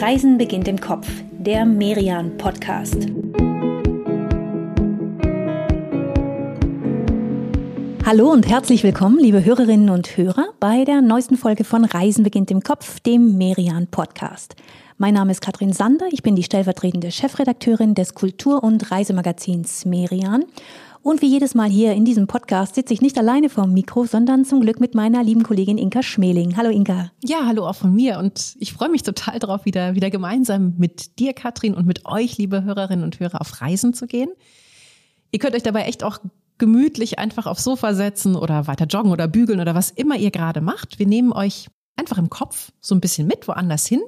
[0.00, 3.06] Reisen beginnt im Kopf, der Merian Podcast.
[8.06, 12.50] Hallo und herzlich willkommen, liebe Hörerinnen und Hörer, bei der neuesten Folge von Reisen beginnt
[12.50, 14.56] im Kopf, dem Merian Podcast.
[14.96, 20.46] Mein Name ist Katrin Sander, ich bin die stellvertretende Chefredakteurin des Kultur- und Reisemagazins Merian
[21.02, 24.44] und wie jedes Mal hier in diesem Podcast sitze ich nicht alleine vorm Mikro, sondern
[24.44, 26.56] zum Glück mit meiner lieben Kollegin Inka Schmeling.
[26.56, 27.12] Hallo Inka.
[27.24, 28.18] Ja, hallo auch von mir.
[28.18, 32.36] Und ich freue mich total drauf, wieder, wieder gemeinsam mit dir, Katrin, und mit euch,
[32.38, 34.30] liebe Hörerinnen und Hörer, auf Reisen zu gehen.
[35.30, 36.18] Ihr könnt euch dabei echt auch
[36.58, 40.60] gemütlich einfach aufs Sofa setzen oder weiter joggen oder bügeln oder was immer ihr gerade
[40.60, 40.98] macht.
[40.98, 44.02] Wir nehmen euch einfach im Kopf so ein bisschen mit, woanders hin.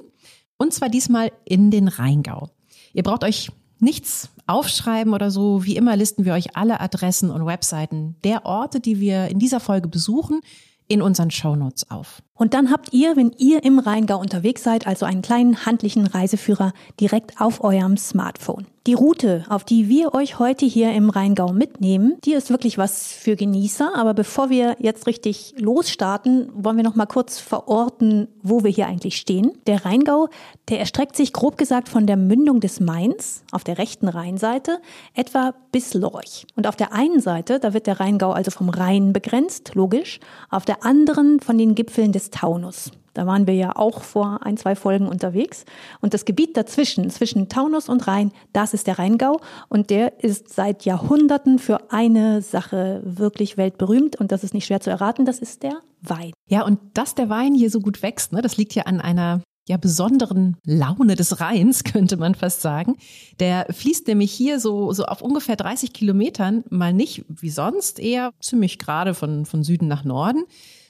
[0.57, 2.49] Und zwar diesmal in den Rheingau.
[2.93, 3.49] Ihr braucht euch
[3.79, 5.65] nichts aufschreiben oder so.
[5.65, 9.59] Wie immer listen wir euch alle Adressen und Webseiten der Orte, die wir in dieser
[9.59, 10.41] Folge besuchen,
[10.87, 12.21] in unseren Shownotes auf.
[12.33, 16.73] Und dann habt ihr, wenn ihr im Rheingau unterwegs seid, also einen kleinen handlichen Reiseführer
[16.99, 18.67] direkt auf eurem Smartphone.
[18.85, 23.13] Die Route, auf die wir euch heute hier im Rheingau mitnehmen, die ist wirklich was
[23.13, 23.95] für Genießer.
[23.95, 28.87] Aber bevor wir jetzt richtig losstarten, wollen wir noch mal kurz verorten, wo wir hier
[28.87, 29.53] eigentlich stehen.
[29.67, 30.27] Der Rheingau,
[30.67, 34.79] der erstreckt sich grob gesagt von der Mündung des Mains auf der rechten Rheinseite
[35.13, 36.45] etwa bis Lorch.
[36.57, 40.19] Und auf der einen Seite, da wird der Rheingau also vom Rhein begrenzt, logisch.
[40.49, 42.91] Auf der anderen von den Gipfeln des Taunus.
[43.13, 45.65] Da waren wir ja auch vor ein, zwei Folgen unterwegs.
[46.01, 49.39] Und das Gebiet dazwischen, zwischen Taunus und Rhein, das ist der Rheingau.
[49.69, 54.15] Und der ist seit Jahrhunderten für eine Sache wirklich weltberühmt.
[54.15, 56.31] Und das ist nicht schwer zu erraten, das ist der Wein.
[56.49, 59.41] Ja, und dass der Wein hier so gut wächst, ne, das liegt ja an einer
[59.67, 62.97] ja besonderen Laune des Rheins, könnte man fast sagen.
[63.39, 68.31] Der fließt nämlich hier so, so auf ungefähr 30 Kilometern, mal nicht wie sonst, eher
[68.41, 70.43] ziemlich gerade von, von Süden nach Norden,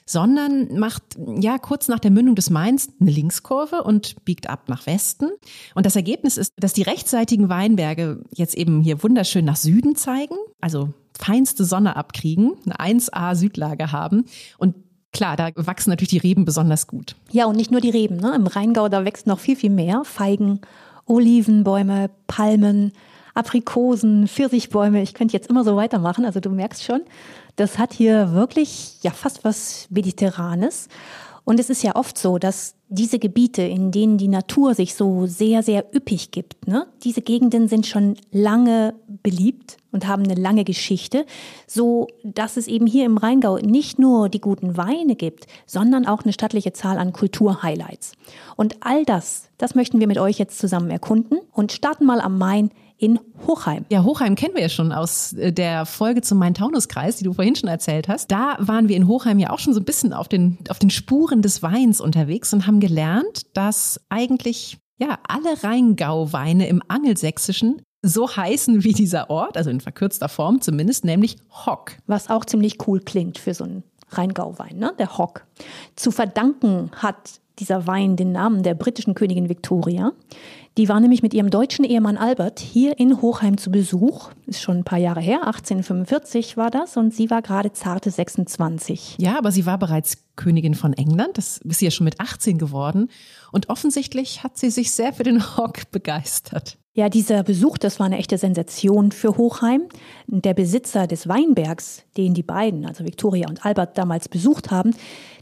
[0.06, 1.02] sondern macht
[1.38, 5.30] ja kurz nach der Mündung des Mains eine Linkskurve und biegt ab nach Westen.
[5.74, 10.36] Und das Ergebnis ist, dass die rechtsseitigen Weinberge jetzt eben hier wunderschön nach Süden zeigen,
[10.60, 14.24] also feinste Sonne abkriegen, eine 1A Südlage haben
[14.58, 14.74] und
[15.14, 17.14] Klar, da wachsen natürlich die Reben besonders gut.
[17.30, 18.16] Ja, und nicht nur die Reben.
[18.16, 18.34] Ne?
[18.34, 20.02] Im Rheingau, da wächst noch viel, viel mehr.
[20.04, 20.60] Feigen,
[21.06, 22.90] Olivenbäume, Palmen,
[23.34, 25.02] Aprikosen, Pfirsichbäume.
[25.02, 26.24] Ich könnte jetzt immer so weitermachen.
[26.24, 27.02] Also du merkst schon,
[27.56, 30.88] das hat hier wirklich ja fast was Mediterranes.
[31.44, 35.26] Und es ist ja oft so, dass diese Gebiete, in denen die Natur sich so
[35.26, 40.64] sehr, sehr üppig gibt, ne, diese Gegenden sind schon lange beliebt und haben eine lange
[40.64, 41.26] Geschichte,
[41.66, 46.22] so dass es eben hier im Rheingau nicht nur die guten Weine gibt, sondern auch
[46.22, 48.12] eine stattliche Zahl an Kulturhighlights.
[48.56, 52.38] Und all das, das möchten wir mit euch jetzt zusammen erkunden und starten mal am
[52.38, 53.84] Main in Hochheim.
[53.90, 57.56] Ja, Hochheim kennen wir ja schon aus äh, der Folge zum Main-Taunus-Kreis, die du vorhin
[57.56, 58.30] schon erzählt hast.
[58.30, 60.90] Da waren wir in Hochheim ja auch schon so ein bisschen auf den, auf den
[60.90, 68.36] Spuren des Weins unterwegs und haben gelernt, dass eigentlich ja alle Rheingau-Weine im Angelsächsischen so
[68.36, 71.92] heißen wie dieser Ort, also in verkürzter Form zumindest, nämlich Hock.
[72.06, 74.92] Was auch ziemlich cool klingt für so einen Rheingau-Wein, ne?
[74.98, 75.46] der Hock.
[75.96, 80.12] Zu verdanken hat dieser Wein den Namen der britischen Königin Victoria.
[80.76, 84.32] Die war nämlich mit ihrem deutschen Ehemann Albert hier in Hochheim zu Besuch.
[84.46, 89.16] Ist schon ein paar Jahre her, 1845 war das und sie war gerade zarte 26.
[89.18, 92.58] Ja, aber sie war bereits Königin von England, das ist sie ja schon mit 18
[92.58, 93.08] geworden
[93.52, 96.76] und offensichtlich hat sie sich sehr für den Hock begeistert.
[96.96, 99.82] Ja, dieser Besuch, das war eine echte Sensation für Hochheim.
[100.28, 104.94] Der Besitzer des Weinbergs, den die beiden, also Victoria und Albert, damals besucht haben,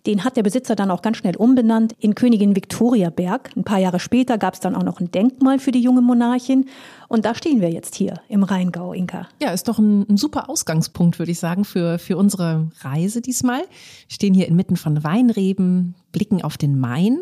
[0.07, 3.51] den hat der Besitzer dann auch ganz schnell umbenannt in Königin Victoria Berg.
[3.55, 6.71] Ein paar Jahre später gab es dann auch noch ein Denkmal für die junge Monarchin.
[7.09, 9.29] Und da stehen wir jetzt hier im Rheingau, Inka.
[9.43, 13.61] Ja, ist doch ein, ein super Ausgangspunkt, würde ich sagen, für, für unsere Reise diesmal.
[13.61, 17.19] Wir stehen hier inmitten von Weinreben, blicken auf den Main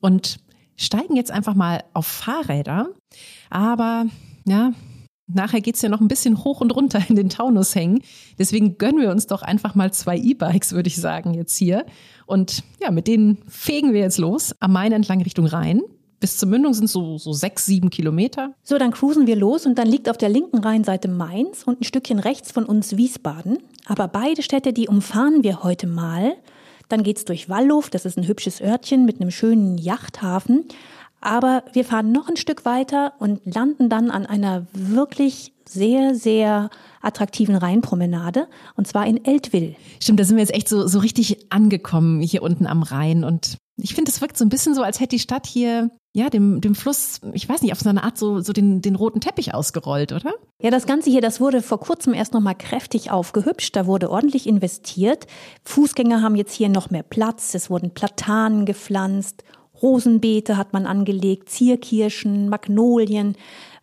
[0.00, 0.40] und
[0.80, 2.88] steigen jetzt einfach mal auf Fahrräder.
[3.50, 4.06] Aber
[4.46, 4.72] ja,
[5.26, 8.02] nachher geht's ja noch ein bisschen hoch und runter in den Taunus hängen.
[8.38, 11.84] Deswegen gönnen wir uns doch einfach mal zwei E-Bikes, würde ich sagen, jetzt hier.
[12.26, 15.82] Und ja, mit denen fegen wir jetzt los am Main entlang Richtung Rhein.
[16.18, 18.54] Bis zur Mündung sind so, so sechs, sieben Kilometer.
[18.62, 21.84] So, dann cruisen wir los und dann liegt auf der linken Rheinseite Mainz und ein
[21.84, 23.58] Stückchen rechts von uns Wiesbaden.
[23.86, 26.36] Aber beide Städte, die umfahren wir heute mal.
[26.90, 30.66] Dann geht's durch Wallhof, das ist ein hübsches Örtchen mit einem schönen Yachthafen.
[31.20, 36.68] Aber wir fahren noch ein Stück weiter und landen dann an einer wirklich sehr, sehr
[37.00, 39.74] attraktiven Rheinpromenade und zwar in Eltville.
[40.02, 43.56] Stimmt, da sind wir jetzt echt so, so richtig angekommen hier unten am Rhein und
[43.82, 46.60] ich finde, es wirkt so ein bisschen so, als hätte die Stadt hier ja, dem,
[46.60, 49.54] dem Fluss, ich weiß nicht, auf so eine Art so, so den, den roten Teppich
[49.54, 50.34] ausgerollt, oder?
[50.60, 53.76] Ja, das Ganze hier, das wurde vor kurzem erst nochmal kräftig aufgehübscht.
[53.76, 55.26] Da wurde ordentlich investiert.
[55.64, 57.54] Fußgänger haben jetzt hier noch mehr Platz.
[57.54, 59.44] Es wurden Platanen gepflanzt.
[59.80, 63.36] Rosenbeete hat man angelegt, Zierkirschen, Magnolien.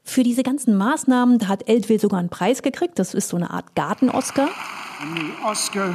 [0.07, 2.98] Für diese ganzen Maßnahmen, da hat Eltville sogar einen Preis gekriegt.
[2.98, 4.48] Das ist so eine Art Garten-Oscar.
[5.45, 5.94] Oscar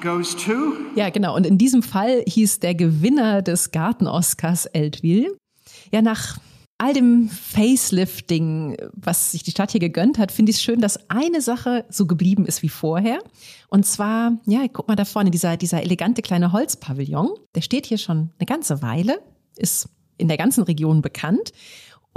[0.00, 0.74] goes to.
[0.94, 1.34] Ja, genau.
[1.34, 5.36] Und in diesem Fall hieß der Gewinner des Garten-Oscars Eltville.
[5.90, 6.38] Ja, nach
[6.78, 11.10] all dem Facelifting, was sich die Stadt hier gegönnt hat, finde ich es schön, dass
[11.10, 13.18] eine Sache so geblieben ist wie vorher.
[13.68, 17.98] Und zwar, ja, guck mal da vorne, dieser, dieser elegante kleine Holzpavillon, der steht hier
[17.98, 19.18] schon eine ganze Weile,
[19.56, 21.52] ist in der ganzen Region bekannt.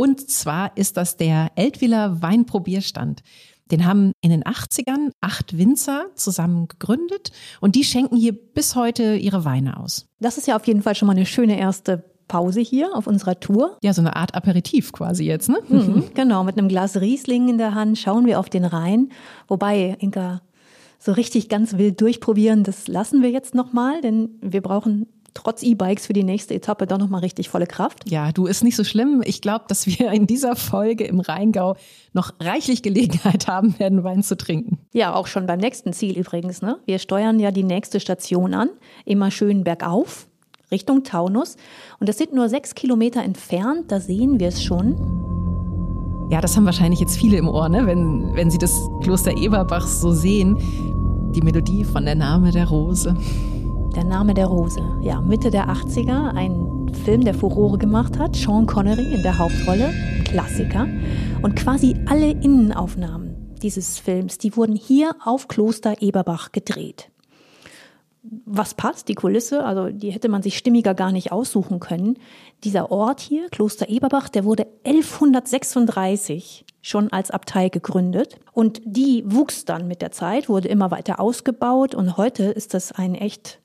[0.01, 3.21] Und zwar ist das der Eltwiller Weinprobierstand.
[3.69, 9.13] Den haben in den 80ern acht Winzer zusammen gegründet und die schenken hier bis heute
[9.13, 10.07] ihre Weine aus.
[10.19, 13.39] Das ist ja auf jeden Fall schon mal eine schöne erste Pause hier auf unserer
[13.39, 13.77] Tour.
[13.83, 15.59] Ja, so eine Art Aperitif quasi jetzt, ne?
[15.69, 19.09] Mhm, genau, mit einem Glas Riesling in der Hand schauen wir auf den Rhein.
[19.47, 20.41] Wobei, Inka,
[20.97, 26.05] so richtig ganz wild durchprobieren, das lassen wir jetzt nochmal, denn wir brauchen trotz E-Bikes
[26.05, 28.09] für die nächste Etappe doch nochmal richtig volle Kraft.
[28.09, 29.21] Ja, du ist nicht so schlimm.
[29.25, 31.75] Ich glaube, dass wir in dieser Folge im Rheingau
[32.13, 34.79] noch reichlich Gelegenheit haben werden, Wein zu trinken.
[34.93, 36.61] Ja, auch schon beim nächsten Ziel übrigens.
[36.61, 36.79] Ne?
[36.85, 38.69] Wir steuern ja die nächste Station an,
[39.05, 40.27] immer schön bergauf.
[40.71, 41.57] Richtung Taunus.
[41.99, 44.95] Und das sind nur sechs Kilometer entfernt, da sehen wir es schon.
[46.31, 47.85] Ja, das haben wahrscheinlich jetzt viele im Ohr, ne?
[47.85, 50.57] wenn, wenn sie das Kloster Eberbach so sehen.
[51.35, 53.17] Die Melodie von Der Name der Rose.
[53.95, 58.35] Der Name der Rose, ja, Mitte der 80er, ein Film, der Furore gemacht hat.
[58.35, 59.93] Sean Connery in der Hauptrolle,
[60.25, 60.87] Klassiker.
[61.41, 67.11] Und quasi alle Innenaufnahmen dieses Films, die wurden hier auf Kloster Eberbach gedreht
[68.45, 72.17] was passt, die Kulisse, also die hätte man sich stimmiger gar nicht aussuchen können.
[72.63, 79.65] Dieser Ort hier, Kloster Eberbach, der wurde 1136 schon als Abtei gegründet und die wuchs
[79.65, 83.60] dann mit der Zeit, wurde immer weiter ausgebaut und heute ist das ein echt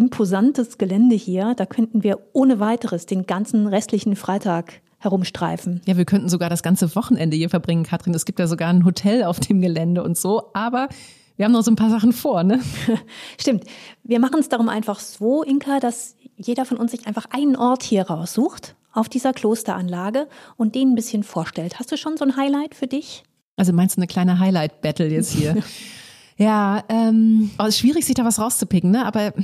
[0.00, 1.54] imposantes Gelände hier.
[1.54, 5.82] Da könnten wir ohne weiteres den ganzen restlichen Freitag herumstreifen.
[5.84, 8.14] Ja, wir könnten sogar das ganze Wochenende hier verbringen, Katrin.
[8.14, 10.88] Es gibt ja sogar ein Hotel auf dem Gelände und so, aber
[11.36, 12.60] wir haben noch so ein paar Sachen vor, ne?
[13.38, 13.64] Stimmt.
[14.02, 17.82] Wir machen es darum einfach so, Inka, dass jeder von uns sich einfach einen Ort
[17.82, 21.78] hier raussucht auf dieser Klosteranlage und den ein bisschen vorstellt.
[21.78, 23.22] Hast du schon so ein Highlight für dich?
[23.56, 25.62] Also meinst du eine kleine Highlight-Battle jetzt hier?
[26.38, 29.04] ja, ähm, oh, es ist schwierig, sich da was rauszupicken, ne?
[29.04, 29.34] Aber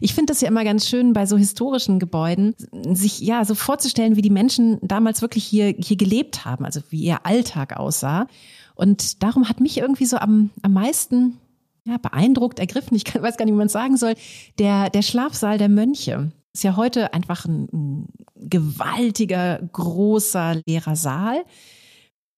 [0.00, 2.54] ich finde das ja immer ganz schön bei so historischen Gebäuden,
[2.92, 7.00] sich ja so vorzustellen, wie die Menschen damals wirklich hier, hier gelebt haben, also wie
[7.02, 8.26] ihr Alltag aussah.
[8.74, 11.38] Und darum hat mich irgendwie so am, am meisten
[11.86, 14.14] ja, beeindruckt, ergriffen, ich kann, weiß gar nicht, wie man es sagen soll,
[14.58, 16.32] der, der Schlafsaal der Mönche.
[16.52, 21.44] Ist ja heute einfach ein, ein gewaltiger, großer, leerer Saal,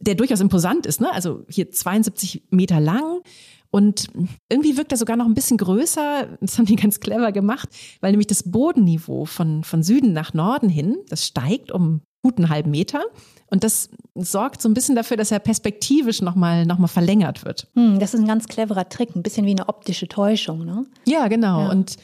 [0.01, 1.13] der durchaus imposant ist, ne?
[1.13, 3.21] Also hier 72 Meter lang,
[3.70, 4.09] und
[4.49, 6.38] irgendwie wirkt er sogar noch ein bisschen größer.
[6.41, 7.69] Das haben die ganz clever gemacht,
[8.00, 12.70] weil nämlich das Bodenniveau von, von Süden nach Norden hin, das steigt um guten halben
[12.70, 13.03] Meter.
[13.50, 17.69] Und das sorgt so ein bisschen dafür, dass er perspektivisch nochmal noch mal verlängert wird.
[17.75, 20.87] Hm, das ist ein ganz cleverer Trick, ein bisschen wie eine optische Täuschung, ne?
[21.06, 21.62] Ja, genau.
[21.62, 21.71] Ja.
[21.71, 21.97] Und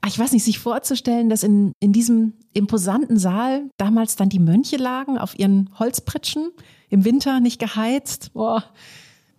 [0.00, 4.38] ach, ich weiß nicht, sich vorzustellen, dass in, in diesem imposanten Saal damals dann die
[4.38, 6.50] Mönche lagen auf ihren Holzpritschen,
[6.90, 8.32] im Winter nicht geheizt.
[8.34, 8.64] Boah.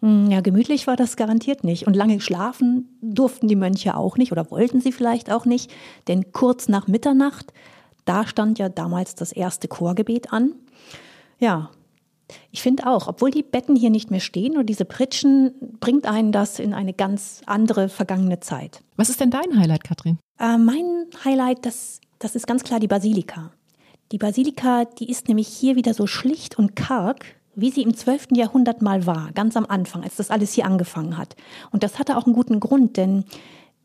[0.04, 1.88] Hm, ja, gemütlich war das garantiert nicht.
[1.88, 5.72] Und lange schlafen durften die Mönche auch nicht oder wollten sie vielleicht auch nicht.
[6.10, 7.54] Denn kurz nach Mitternacht,
[8.04, 10.52] da stand ja damals das erste Chorgebet an.
[11.40, 11.70] Ja,
[12.52, 16.34] ich finde auch, obwohl die Betten hier nicht mehr stehen und diese Pritschen, bringt einen
[16.34, 18.82] das in eine ganz andere vergangene Zeit.
[18.98, 20.20] Was ist denn dein Highlight, Katrin?
[20.38, 23.52] Äh, mein Highlight, das, das ist ganz klar die Basilika.
[24.12, 27.24] Die Basilika, die ist nämlich hier wieder so schlicht und karg,
[27.56, 28.30] wie sie im 12.
[28.34, 31.36] Jahrhundert mal war, ganz am Anfang, als das alles hier angefangen hat.
[31.72, 33.26] Und das hatte auch einen guten Grund, denn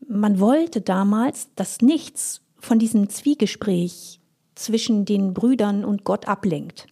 [0.07, 4.19] man wollte damals, dass nichts von diesem Zwiegespräch
[4.55, 6.87] zwischen den Brüdern und Gott ablenkt.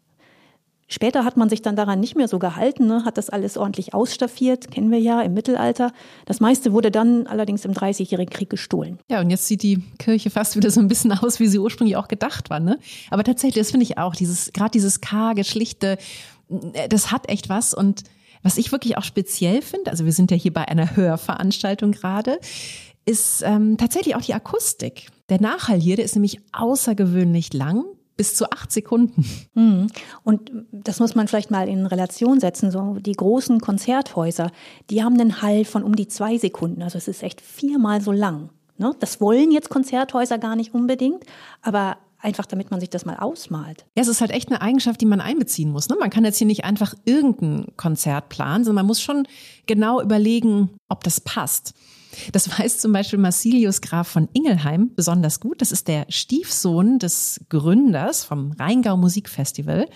[0.89, 3.03] Später hat man sich dann daran nicht mehr so gehalten, ne?
[3.03, 5.91] hat das alles ordentlich ausstaffiert, kennen wir ja im Mittelalter.
[6.25, 8.97] Das meiste wurde dann allerdings im Dreißigjährigen Krieg gestohlen.
[9.09, 11.97] Ja, und jetzt sieht die Kirche fast wieder so ein bisschen aus, wie sie ursprünglich
[11.97, 12.61] auch gedacht war.
[12.61, 12.79] Ne?
[13.09, 15.97] Aber tatsächlich, das finde ich auch, dieses gerade dieses karge, schlichte,
[16.49, 17.73] das hat echt was.
[17.73, 18.03] Und
[18.43, 22.39] was ich wirklich auch speziell finde, also wir sind ja hier bei einer Hörveranstaltung gerade,
[23.05, 25.07] ist ähm, tatsächlich auch die Akustik.
[25.29, 27.85] Der Nachhall hier, der ist nämlich außergewöhnlich lang
[28.17, 29.25] bis zu acht Sekunden.
[29.53, 29.87] Mhm.
[30.23, 32.71] Und das muss man vielleicht mal in Relation setzen.
[32.71, 34.51] So die großen Konzerthäuser,
[34.89, 36.81] die haben einen Hall von um die zwei Sekunden.
[36.81, 38.49] Also es ist echt viermal so lang.
[38.77, 38.93] Ne?
[38.99, 41.23] Das wollen jetzt Konzerthäuser gar nicht unbedingt,
[41.61, 43.85] aber einfach damit man sich das mal ausmalt.
[43.95, 45.89] Ja, es ist halt echt eine Eigenschaft, die man einbeziehen muss.
[45.89, 45.95] Ne?
[45.99, 49.27] Man kann jetzt hier nicht einfach irgendein Konzert planen, sondern man muss schon
[49.65, 51.73] genau überlegen, ob das passt.
[52.31, 55.61] Das weiß zum Beispiel Marsilius Graf von Ingelheim besonders gut.
[55.61, 59.87] Das ist der Stiefsohn des Gründers vom Rheingau Musikfestival.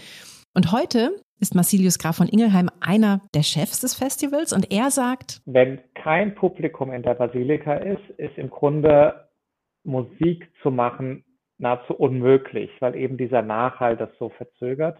[0.54, 5.42] Und heute ist Marsilius Graf von Ingelheim einer der Chefs des Festivals und er sagt,
[5.46, 9.28] wenn kein Publikum in der Basilika ist, ist im Grunde
[9.84, 11.24] Musik zu machen
[11.62, 14.98] nahezu unmöglich, weil eben dieser Nachhall das so verzögert.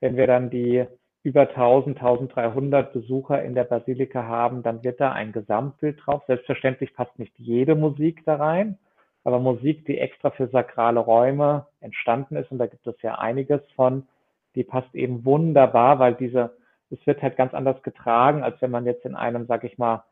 [0.00, 0.84] Wenn wir dann die
[1.22, 6.22] über 1000, 1300 Besucher in der Basilika haben, dann wird da ein Gesamtbild drauf.
[6.26, 8.78] Selbstverständlich passt nicht jede Musik da rein,
[9.24, 13.62] aber Musik, die extra für sakrale Räume entstanden ist, und da gibt es ja einiges
[13.74, 14.06] von,
[14.54, 16.54] die passt eben wunderbar, weil diese,
[16.90, 20.04] es wird halt ganz anders getragen, als wenn man jetzt in einem, sag ich mal,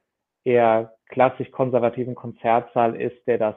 [0.44, 3.56] eher klassisch konservativen Konzertsaal ist, der das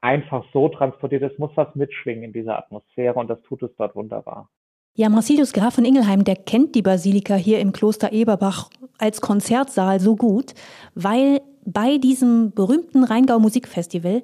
[0.00, 1.22] einfach so transportiert.
[1.22, 4.48] Es muss was mitschwingen in dieser Atmosphäre und das tut es dort wunderbar.
[4.94, 10.00] Ja, Marcilius Graf von Ingelheim, der kennt die Basilika hier im Kloster Eberbach als Konzertsaal
[10.00, 10.54] so gut,
[10.94, 14.22] weil bei diesem berühmten Rheingau Musikfestival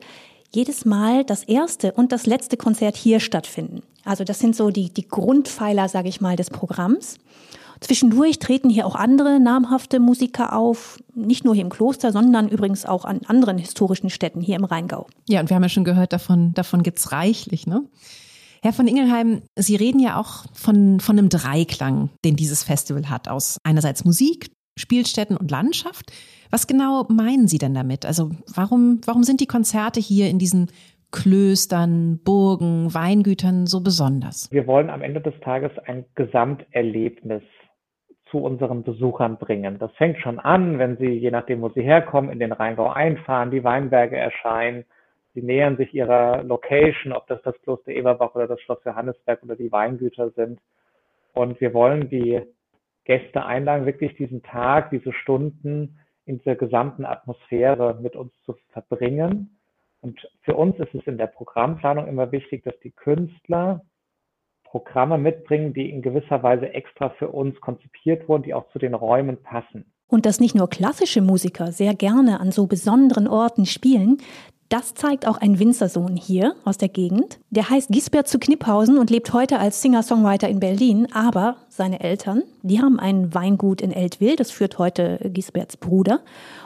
[0.53, 3.83] jedes Mal das erste und das letzte Konzert hier stattfinden.
[4.05, 7.19] Also das sind so die, die Grundpfeiler, sage ich mal, des Programms.
[7.81, 12.87] Zwischendurch treten hier auch andere namhafte Musiker auf, nicht nur hier im Kloster, sondern übrigens
[12.87, 15.07] auch an anderen historischen Städten hier im Rheingau.
[15.29, 17.85] Ja, und wir haben ja schon gehört, davon, davon gibt's reichlich, ne?
[18.63, 23.29] Herr von Ingelheim, Sie reden ja auch von, von einem Dreiklang, den dieses Festival hat,
[23.29, 26.13] aus einerseits Musik, Spielstätten und Landschaft.
[26.51, 28.07] Was genau meinen Sie denn damit?
[28.07, 30.69] Also warum, warum sind die Konzerte hier in diesen
[31.11, 34.51] Klöstern, Burgen, Weingütern so besonders?
[34.51, 37.43] Wir wollen am Ende des Tages ein Gesamterlebnis
[38.31, 39.79] zu unseren Besuchern bringen.
[39.79, 43.51] Das fängt schon an, wenn sie, je nachdem, wo sie herkommen, in den Rheingau einfahren,
[43.51, 44.85] die Weinberge erscheinen,
[45.35, 49.57] sie nähern sich ihrer Location, ob das das Kloster Eberbach oder das Schloss Johannesberg oder
[49.57, 50.61] die Weingüter sind.
[51.35, 52.41] Und wir wollen die
[53.05, 59.59] Gäste einladen, wirklich diesen Tag, diese Stunden in dieser gesamten Atmosphäre mit uns zu verbringen.
[60.01, 63.83] Und für uns ist es in der Programmplanung immer wichtig, dass die Künstler
[64.75, 68.95] Programme mitbringen, die in gewisser Weise extra für uns konzipiert wurden, die auch zu den
[68.95, 69.85] Räumen passen.
[70.09, 74.19] Und dass nicht nur klassische Musiker sehr gerne an so besonderen Orten spielen,
[74.69, 77.39] das zeigt auch ein Winzersohn hier aus der Gegend.
[77.51, 81.07] Der heißt Gisbert zu Kniphausen und lebt heute als Singer-Songwriter in Berlin.
[81.13, 86.23] Aber seine Eltern, die haben ein Weingut in Eltville, das führt heute Gisberts Bruder.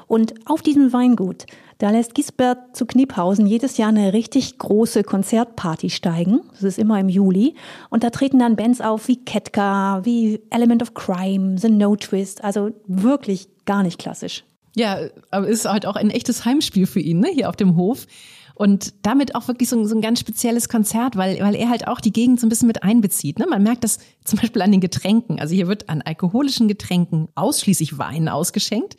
[0.09, 1.45] Und auf diesem Weingut,
[1.77, 6.41] da lässt Gisbert zu Kniphausen jedes Jahr eine richtig große Konzertparty steigen.
[6.50, 7.55] Das ist immer im Juli.
[7.91, 12.43] Und da treten dann Bands auf wie Ketka, wie Element of Crime, The No Twist.
[12.43, 14.45] Also wirklich gar nicht klassisch.
[14.75, 14.99] Ja,
[15.31, 18.07] aber ist halt auch ein echtes Heimspiel für ihn, ne, hier auf dem Hof.
[18.55, 22.00] Und damit auch wirklich so, so ein ganz spezielles Konzert, weil, weil er halt auch
[22.00, 23.38] die Gegend so ein bisschen mit einbezieht.
[23.38, 23.47] Ne?
[23.49, 25.38] Man merkt das zum Beispiel an den Getränken.
[25.38, 28.97] Also hier wird an alkoholischen Getränken ausschließlich Wein ausgeschenkt.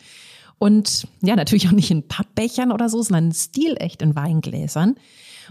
[0.59, 4.95] Und ja, natürlich auch nicht in Pappbechern oder so, sondern stilecht in Weingläsern.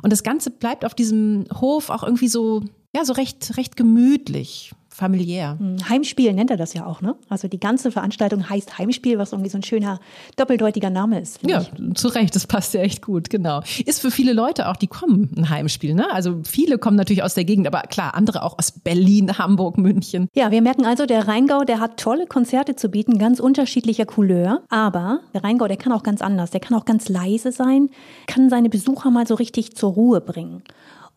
[0.02, 2.62] Und das Ganze bleibt auf diesem Hof auch irgendwie so,
[2.94, 5.56] ja, so recht, recht gemütlich familiär.
[5.58, 7.14] Hm, Heimspiel nennt er das ja auch, ne?
[7.28, 10.00] Also die ganze Veranstaltung heißt Heimspiel, was irgendwie so ein schöner
[10.36, 11.38] doppeldeutiger Name ist.
[11.46, 11.94] Ja, ich.
[11.94, 13.62] zu Recht, das passt ja echt gut, genau.
[13.86, 16.12] Ist für viele Leute auch, die kommen, ein Heimspiel, ne?
[16.12, 20.26] Also viele kommen natürlich aus der Gegend, aber klar, andere auch aus Berlin, Hamburg, München.
[20.34, 24.62] Ja, wir merken also, der Rheingau, der hat tolle Konzerte zu bieten, ganz unterschiedlicher Couleur.
[24.68, 26.50] Aber der Rheingau, der kann auch ganz anders.
[26.50, 27.88] Der kann auch ganz leise sein,
[28.26, 30.64] kann seine Besucher mal so richtig zur Ruhe bringen.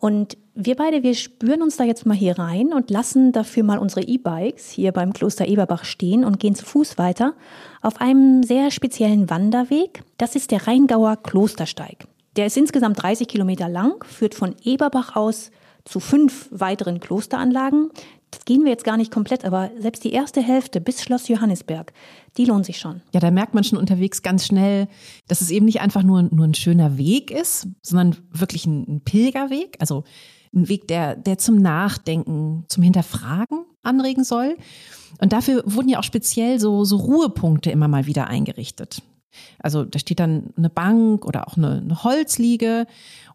[0.02, 3.78] Und wir beide, wir spüren uns da jetzt mal hier rein und lassen dafür mal
[3.78, 7.34] unsere E-Bikes hier beim Kloster Eberbach stehen und gehen zu Fuß weiter
[7.82, 10.02] auf einem sehr speziellen Wanderweg.
[10.18, 12.08] Das ist der Rheingauer Klostersteig.
[12.34, 15.52] Der ist insgesamt 30 Kilometer lang, führt von Eberbach aus
[15.84, 17.90] zu fünf weiteren Klosteranlagen.
[18.32, 21.92] Das gehen wir jetzt gar nicht komplett, aber selbst die erste Hälfte bis Schloss Johannisberg,
[22.36, 23.02] die lohnt sich schon.
[23.12, 24.88] Ja, da merkt man schon unterwegs ganz schnell,
[25.28, 29.00] dass es eben nicht einfach nur, nur ein schöner Weg ist, sondern wirklich ein, ein
[29.02, 29.76] Pilgerweg.
[29.78, 30.04] Also
[30.54, 34.56] ein Weg, der, der zum Nachdenken, zum Hinterfragen anregen soll.
[35.20, 39.02] Und dafür wurden ja auch speziell so, so Ruhepunkte immer mal wieder eingerichtet.
[39.58, 42.86] Also da steht dann eine Bank oder auch eine, eine Holzliege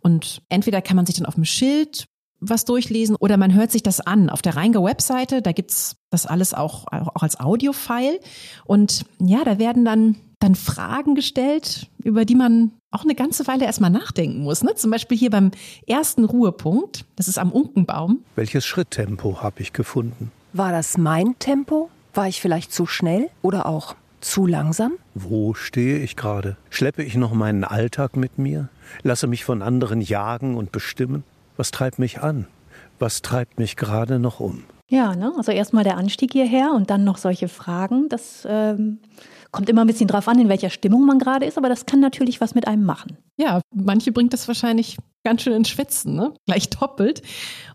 [0.02, 2.08] und entweder kann man sich dann auf dem Schild
[2.40, 4.30] was durchlesen oder man hört sich das an.
[4.30, 8.20] Auf der Rheingau Webseite, da gibt's das alles auch, auch als Audiofile.
[8.66, 13.66] Und ja, da werden dann, dann Fragen gestellt, über die man auch eine ganze Weile
[13.66, 14.64] erstmal nachdenken muss.
[14.64, 14.76] Ne?
[14.76, 15.52] Zum Beispiel hier beim
[15.86, 18.20] ersten Ruhepunkt, das ist am Unkenbaum.
[18.36, 20.32] Welches Schritttempo habe ich gefunden?
[20.54, 21.90] War das mein Tempo?
[22.14, 24.94] War ich vielleicht zu schnell oder auch zu langsam?
[25.14, 26.58] Wo stehe ich gerade?
[26.70, 28.70] Schleppe ich noch meinen Alltag mit mir?
[29.04, 31.24] Lasse mich von anderen jagen und bestimmen?
[31.58, 32.48] Was treibt mich an?
[33.00, 34.64] Was treibt mich gerade noch um?
[34.90, 35.34] Ja, ne?
[35.36, 38.08] also erstmal der Anstieg hierher und dann noch solche Fragen.
[38.08, 39.00] Das ähm,
[39.52, 42.00] Kommt immer ein bisschen drauf an, in welcher Stimmung man gerade ist, aber das kann
[42.00, 43.18] natürlich was mit einem machen.
[43.38, 46.34] Ja, manche bringt das wahrscheinlich ganz schön ins Schwitzen, ne?
[46.46, 47.22] Gleich doppelt.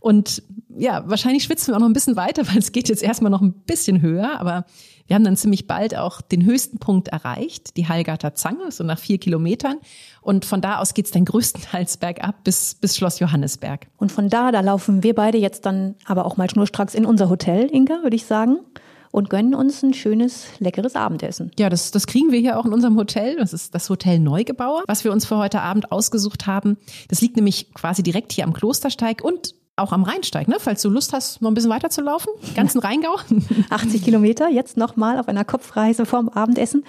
[0.01, 3.31] Und ja, wahrscheinlich schwitzen wir auch noch ein bisschen weiter, weil es geht jetzt erstmal
[3.31, 4.65] noch ein bisschen höher, aber
[5.13, 8.99] wir haben dann ziemlich bald auch den höchsten Punkt erreicht, die Hallgarter Zange, so nach
[8.99, 9.77] vier Kilometern.
[10.23, 13.89] Und von da aus geht's dann größtenteils bergab bis, bis Schloss Johannesberg.
[13.99, 17.29] Und von da, da laufen wir beide jetzt dann aber auch mal schnurstracks in unser
[17.29, 18.61] Hotel, Inka, würde ich sagen
[19.11, 21.51] und gönnen uns ein schönes, leckeres Abendessen.
[21.59, 23.37] Ja, das, das kriegen wir hier auch in unserem Hotel.
[23.37, 26.79] Das ist das Hotel Neugebauer, was wir uns für heute Abend ausgesucht haben.
[27.09, 30.57] Das liegt nämlich quasi direkt hier am Klostersteig und auch am Rheinsteig, ne?
[30.59, 32.31] falls du Lust hast, noch ein bisschen weiter zu laufen.
[32.55, 33.17] Ganzen Rheingau.
[33.71, 36.85] 80 Kilometer, jetzt nochmal auf einer Kopfreise vorm Abendessen.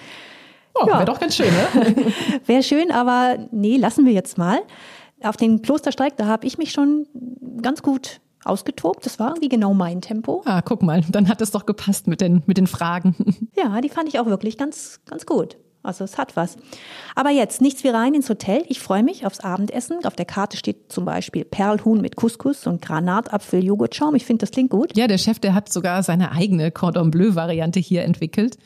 [0.74, 0.94] Oh, ja.
[0.94, 1.96] wäre doch ganz schön, ne?
[2.46, 4.60] wäre schön, aber nee, lassen wir jetzt mal.
[5.22, 7.06] Auf den Klostersteig, da habe ich mich schon
[7.62, 9.06] ganz gut ausgetobt.
[9.06, 10.42] Das war irgendwie genau mein Tempo.
[10.44, 13.14] Ah, guck mal, dann hat es doch gepasst mit den, mit den Fragen.
[13.56, 15.56] Ja, die fand ich auch wirklich ganz, ganz gut.
[15.84, 16.56] Also es hat was.
[17.14, 18.64] Aber jetzt nichts wie rein ins Hotel.
[18.68, 20.04] Ich freue mich aufs Abendessen.
[20.04, 24.14] Auf der Karte steht zum Beispiel Perlhuhn mit Couscous und Granatapfel-Joghurtschaum.
[24.14, 24.96] Ich finde, das klingt gut.
[24.96, 28.56] Ja, der Chef, der hat sogar seine eigene Cordon Bleu-Variante hier entwickelt.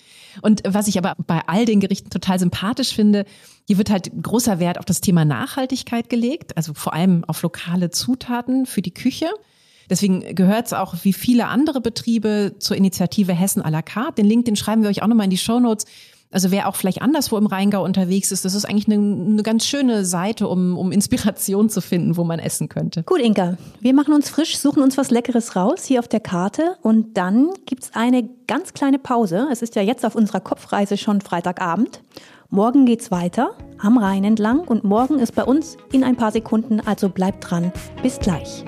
[0.42, 3.24] Und was ich aber bei all den Gerichten total sympathisch finde,
[3.66, 7.90] hier wird halt großer Wert auf das Thema Nachhaltigkeit gelegt, also vor allem auf lokale
[7.90, 9.26] Zutaten für die Küche.
[9.90, 14.14] Deswegen gehört es auch wie viele andere Betriebe zur Initiative Hessen à la carte.
[14.14, 15.86] Den Link, den schreiben wir euch auch nochmal in die Show Notes.
[16.30, 19.64] Also wer auch vielleicht anderswo im Rheingau unterwegs ist, das ist eigentlich eine, eine, ganz
[19.64, 23.02] schöne Seite, um, um Inspiration zu finden, wo man essen könnte.
[23.02, 26.76] Gut, Inka, wir machen uns frisch, suchen uns was Leckeres raus hier auf der Karte
[26.82, 29.48] und dann gibt's eine ganz kleine Pause.
[29.50, 32.02] Es ist ja jetzt auf unserer Kopfreise schon Freitagabend.
[32.50, 36.80] Morgen geht's weiter am Rhein entlang und morgen ist bei uns in ein paar Sekunden,
[36.80, 37.72] also bleibt dran.
[38.02, 38.64] Bis gleich.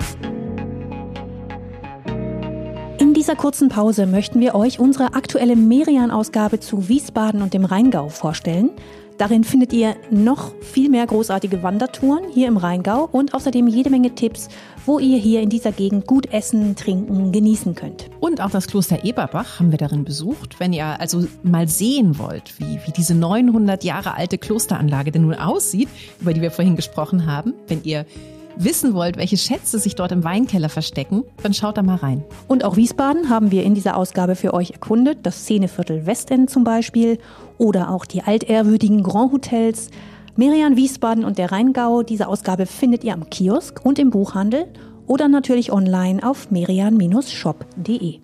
[3.21, 8.09] In dieser kurzen Pause möchten wir euch unsere aktuelle Merian-Ausgabe zu Wiesbaden und dem Rheingau
[8.09, 8.71] vorstellen.
[9.19, 14.15] Darin findet ihr noch viel mehr großartige Wandertouren hier im Rheingau und außerdem jede Menge
[14.15, 14.49] Tipps,
[14.87, 18.09] wo ihr hier in dieser Gegend gut essen, trinken, genießen könnt.
[18.21, 20.59] Und auch das Kloster Eberbach haben wir darin besucht.
[20.59, 25.35] Wenn ihr also mal sehen wollt, wie, wie diese 900 Jahre alte Klosteranlage denn nun
[25.35, 25.89] aussieht,
[26.21, 28.07] über die wir vorhin gesprochen haben, wenn ihr
[28.55, 32.23] wissen wollt, welche Schätze sich dort im Weinkeller verstecken, dann schaut da mal rein.
[32.47, 35.19] Und auch Wiesbaden haben wir in dieser Ausgabe für euch erkundet.
[35.23, 37.17] Das Szeneviertel Westend zum Beispiel
[37.57, 39.89] oder auch die altehrwürdigen Grand Hotels.
[40.35, 42.03] Merian Wiesbaden und der Rheingau.
[42.03, 44.67] Diese Ausgabe findet ihr am Kiosk und im Buchhandel
[45.07, 48.19] oder natürlich online auf merian-shop.de.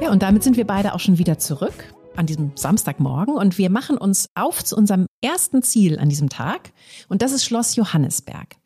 [0.00, 3.70] Ja, und damit sind wir beide auch schon wieder zurück an diesem Samstagmorgen und wir
[3.70, 6.72] machen uns auf zu unserem ersten Ziel an diesem Tag
[7.08, 8.56] und das ist Schloss Johannesberg.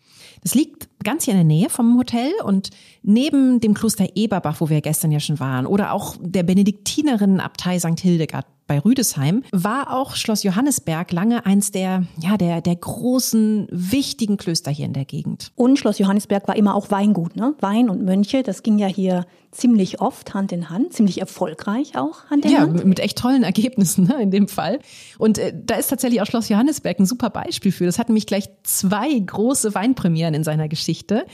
[0.43, 2.71] Das liegt ganz hier in der Nähe vom Hotel und
[3.03, 8.01] neben dem Kloster Eberbach, wo wir gestern ja schon waren, oder auch der Benediktinerinnenabtei St.
[8.01, 14.37] Hildegard bei Rüdesheim, war auch Schloss Johannesberg lange eins der, ja, der, der großen, wichtigen
[14.37, 15.53] Klöster hier in der Gegend.
[15.55, 17.55] Und Schloss Johannesberg war immer auch Weingut, ne?
[17.61, 22.25] Wein und Mönche, das ging ja hier ziemlich oft Hand in Hand, ziemlich erfolgreich auch
[22.31, 22.81] Hand in ja, Hand.
[22.81, 24.79] Ja, mit echt tollen Ergebnissen ne, in dem Fall.
[25.19, 27.85] Und äh, da ist tatsächlich auch Schloss Johannesberg ein super Beispiel für.
[27.85, 31.27] Das hat nämlich gleich zwei große Weinpremieren in seiner Geschichte.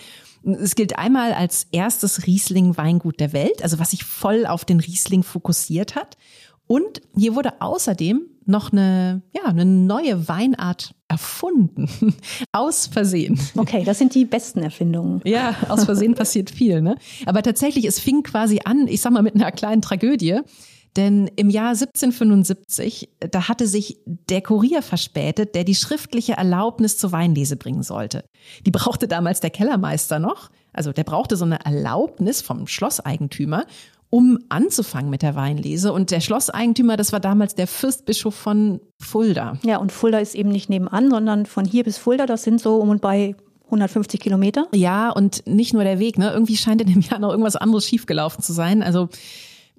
[0.44, 5.22] Es gilt einmal als erstes Riesling-Weingut der Welt, also was sich voll auf den Riesling
[5.22, 6.16] fokussiert hat.
[6.68, 11.88] Und hier wurde außerdem noch eine, ja, eine neue Weinart erfunden.
[12.52, 13.40] aus Versehen.
[13.56, 15.20] Okay, das sind die besten Erfindungen.
[15.24, 16.96] Ja, aus Versehen passiert viel, ne?
[17.26, 20.40] Aber tatsächlich, es fing quasi an, ich sag mal, mit einer kleinen Tragödie.
[20.96, 27.12] Denn im Jahr 1775, da hatte sich der Kurier verspätet, der die schriftliche Erlaubnis zur
[27.12, 28.24] Weinlese bringen sollte.
[28.66, 30.50] Die brauchte damals der Kellermeister noch.
[30.72, 33.66] Also der brauchte so eine Erlaubnis vom Schlosseigentümer
[34.10, 35.92] um anzufangen mit der Weinlese.
[35.92, 39.58] Und der Schlosseigentümer, das war damals der Fürstbischof von Fulda.
[39.62, 42.76] Ja, und Fulda ist eben nicht nebenan, sondern von hier bis Fulda, das sind so
[42.76, 43.34] um und bei
[43.66, 44.66] 150 Kilometer.
[44.74, 46.30] Ja, und nicht nur der Weg, ne?
[46.32, 48.82] Irgendwie scheint in dem Jahr noch irgendwas anderes schiefgelaufen zu sein.
[48.82, 49.08] Also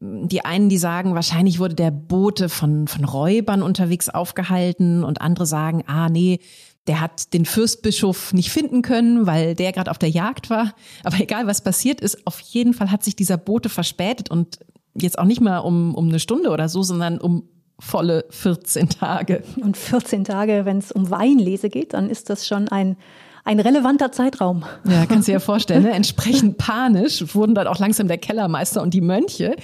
[0.02, 5.46] die einen, die sagen, wahrscheinlich wurde der Bote von, von Räubern unterwegs aufgehalten und andere
[5.46, 6.39] sagen, ah nee,
[6.88, 10.74] der hat den Fürstbischof nicht finden können, weil der gerade auf der Jagd war.
[11.04, 14.60] Aber egal, was passiert ist, auf jeden Fall hat sich dieser Bote verspätet und
[14.96, 17.44] jetzt auch nicht mal um, um eine Stunde oder so, sondern um
[17.80, 19.44] volle 14 Tage.
[19.62, 22.98] Und 14 Tage, wenn es um Weinlese geht, dann ist das schon ein
[23.46, 24.63] ein relevanter Zeitraum.
[24.86, 25.84] Ja, kannst du dir vorstellen.
[25.84, 25.92] Ne?
[25.92, 29.56] Entsprechend panisch wurden dann auch langsam der Kellermeister und die Mönche,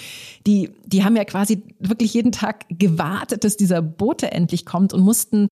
[0.48, 5.02] die, die haben ja quasi wirklich jeden Tag gewartet, dass dieser Bote endlich kommt und
[5.02, 5.50] mussten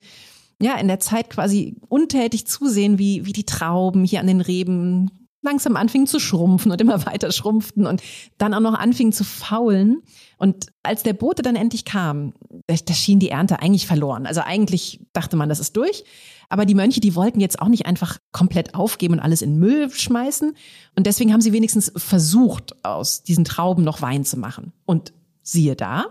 [0.63, 5.11] ja, in der Zeit quasi untätig zusehen, wie, wie die Trauben hier an den Reben
[5.43, 8.01] langsam anfingen zu schrumpfen und immer weiter schrumpften und
[8.37, 10.01] dann auch noch anfingen zu faulen.
[10.37, 12.33] Und als der Bote dann endlich kam,
[12.67, 14.25] da, da schien die Ernte eigentlich verloren.
[14.25, 16.03] Also eigentlich dachte man, das ist durch.
[16.49, 19.89] Aber die Mönche, die wollten jetzt auch nicht einfach komplett aufgeben und alles in Müll
[19.89, 20.55] schmeißen.
[20.95, 24.71] Und deswegen haben sie wenigstens versucht, aus diesen Trauben noch Wein zu machen.
[24.85, 26.05] Und siehe da,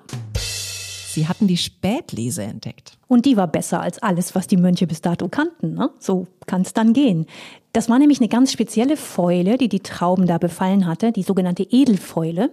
[1.12, 2.98] sie hatten die Spätlese entdeckt.
[3.08, 5.74] Und die war besser als alles, was die Mönche bis dato kannten.
[5.74, 5.90] Ne?
[5.98, 7.26] So kann es dann gehen.
[7.72, 11.62] Das war nämlich eine ganz spezielle Fäule, die die Trauben da befallen hatte, die sogenannte
[11.62, 12.50] Edelfäule.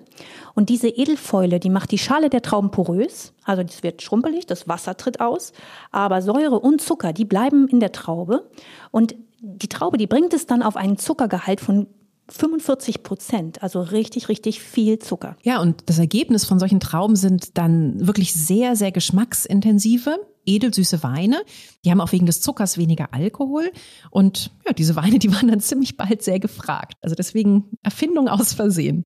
[0.55, 4.67] Und diese Edelfäule, die macht die Schale der Trauben porös, also das wird schrumpelig, das
[4.69, 5.51] Wasser tritt aus,
[5.91, 8.49] aber Säure und Zucker, die bleiben in der Traube.
[8.91, 11.87] Und die Traube, die bringt es dann auf einen Zuckergehalt von
[12.29, 15.35] 45 Prozent, also richtig, richtig viel Zucker.
[15.43, 21.41] Ja, und das Ergebnis von solchen Trauben sind dann wirklich sehr, sehr geschmacksintensive, edelsüße Weine.
[21.83, 23.71] Die haben auch wegen des Zuckers weniger Alkohol.
[24.11, 26.93] Und ja, diese Weine, die waren dann ziemlich bald sehr gefragt.
[27.01, 29.03] Also deswegen Erfindung aus Versehen.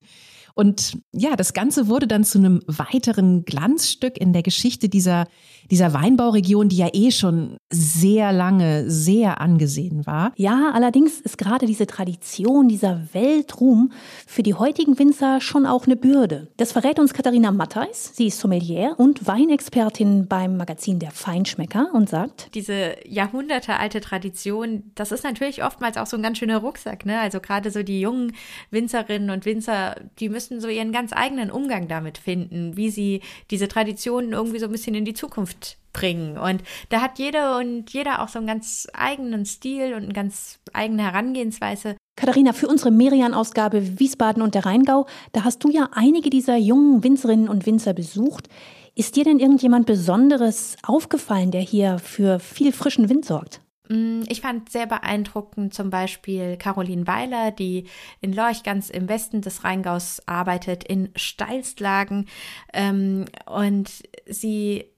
[0.54, 5.26] Und ja, das Ganze wurde dann zu einem weiteren Glanzstück in der Geschichte dieser,
[5.70, 10.32] dieser Weinbauregion, die ja eh schon sehr lange sehr angesehen war.
[10.36, 13.92] Ja, allerdings ist gerade diese Tradition, dieser Weltruhm
[14.26, 16.48] für die heutigen Winzer schon auch eine Bürde.
[16.56, 18.12] Das verrät uns Katharina Mattheis.
[18.14, 25.12] Sie ist Sommelier und Weinexpertin beim Magazin Der Feinschmecker und sagt, diese jahrhundertealte Tradition, das
[25.12, 27.04] ist natürlich oftmals auch so ein ganz schöner Rucksack.
[27.06, 27.18] Ne?
[27.20, 28.32] Also gerade so die jungen
[28.70, 33.22] Winzerinnen und Winzer, die müssen müssten so ihren ganz eigenen Umgang damit finden, wie sie
[33.50, 35.53] diese Traditionen irgendwie so ein bisschen in die Zukunft
[35.92, 36.36] bringen.
[36.36, 40.58] Und da hat jeder und jeder auch so einen ganz eigenen Stil und eine ganz
[40.72, 41.96] eigene Herangehensweise.
[42.16, 47.02] Katharina, für unsere Merian-Ausgabe Wiesbaden und der Rheingau, da hast du ja einige dieser jungen
[47.02, 48.48] Winzerinnen und Winzer besucht.
[48.94, 53.60] Ist dir denn irgendjemand Besonderes aufgefallen, der hier für viel frischen Wind sorgt?
[53.88, 57.86] Mm, ich fand sehr beeindruckend zum Beispiel Caroline Weiler, die
[58.20, 62.26] in Lorch ganz im Westen des Rheingaus arbeitet, in Steilstlagen.
[62.72, 63.90] Ähm, und
[64.26, 64.93] sie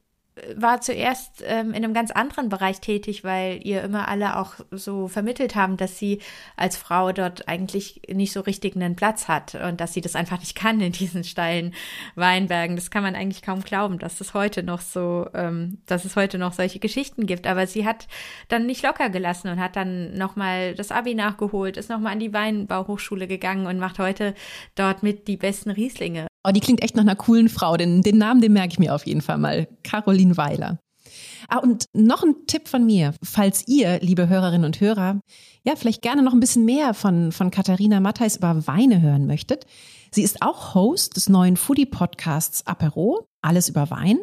[0.54, 5.08] war zuerst ähm, in einem ganz anderen Bereich tätig, weil ihr immer alle auch so
[5.08, 6.20] vermittelt haben, dass sie
[6.56, 10.38] als Frau dort eigentlich nicht so richtig einen Platz hat und dass sie das einfach
[10.38, 11.74] nicht kann in diesen steilen
[12.16, 12.76] Weinbergen.
[12.76, 16.36] Das kann man eigentlich kaum glauben, dass es heute noch so, ähm, dass es heute
[16.38, 17.46] noch solche Geschichten gibt.
[17.46, 18.06] Aber sie hat
[18.48, 22.34] dann nicht locker gelassen und hat dann nochmal das Abi nachgeholt, ist nochmal an die
[22.34, 24.34] Weinbauhochschule gegangen und macht heute
[24.74, 26.26] dort mit die besten Rieslinge.
[26.46, 27.76] Oh, die klingt echt nach einer coolen Frau.
[27.76, 29.66] Den, den Namen, den merke ich mir auf jeden Fall mal.
[29.82, 30.78] Caroline Weiler.
[31.48, 33.14] Ah, und noch ein Tipp von mir.
[33.22, 35.20] Falls ihr, liebe Hörerinnen und Hörer,
[35.64, 39.66] ja, vielleicht gerne noch ein bisschen mehr von, von Katharina Matthijs über Weine hören möchtet.
[40.12, 43.26] Sie ist auch Host des neuen Foodie-Podcasts Apero.
[43.42, 44.18] Alles über Wein.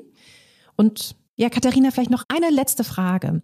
[0.78, 3.42] Und ja, Katharina, vielleicht noch eine letzte Frage.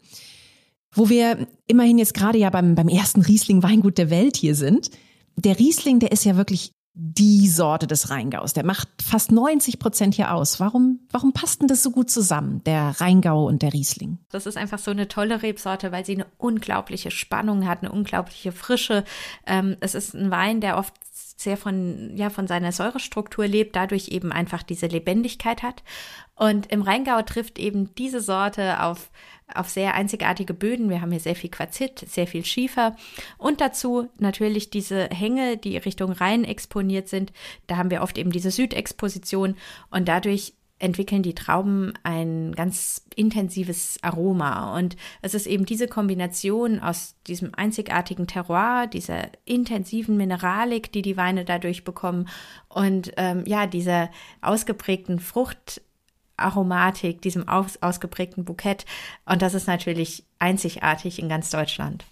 [0.94, 4.90] Wo wir immerhin jetzt gerade ja beim, beim ersten Riesling-Weingut der Welt hier sind.
[5.36, 8.52] Der Riesling, der ist ja wirklich die Sorte des Rheingaus.
[8.52, 10.60] Der macht fast 90 Prozent hier aus.
[10.60, 14.18] Warum, warum passt denn das so gut zusammen, der Rheingau und der Riesling?
[14.32, 18.52] Das ist einfach so eine tolle Rebsorte, weil sie eine unglaubliche Spannung hat, eine unglaubliche
[18.52, 19.06] Frische.
[19.48, 20.94] Ähm, es ist ein Wein, der oft
[21.38, 25.84] sehr von, ja, von seiner Säurestruktur lebt, dadurch eben einfach diese Lebendigkeit hat.
[26.36, 29.10] Und im Rheingau trifft eben diese Sorte auf
[29.56, 30.90] auf sehr einzigartige Böden.
[30.90, 32.96] Wir haben hier sehr viel Quarzit, sehr viel Schiefer
[33.38, 37.32] und dazu natürlich diese Hänge, die Richtung Rhein exponiert sind.
[37.68, 39.56] Da haben wir oft eben diese Südexposition
[39.90, 44.78] und dadurch entwickeln die Trauben ein ganz intensives Aroma.
[44.78, 51.18] Und es ist eben diese Kombination aus diesem einzigartigen Terroir, dieser intensiven Mineralik, die die
[51.18, 52.30] Weine dadurch bekommen
[52.70, 54.10] und ähm, ja, dieser
[54.42, 55.82] ausgeprägten Frucht
[56.42, 58.86] Aromatik, diesem aus, ausgeprägten Bukett.
[59.26, 62.06] Und das ist natürlich einzigartig in ganz Deutschland.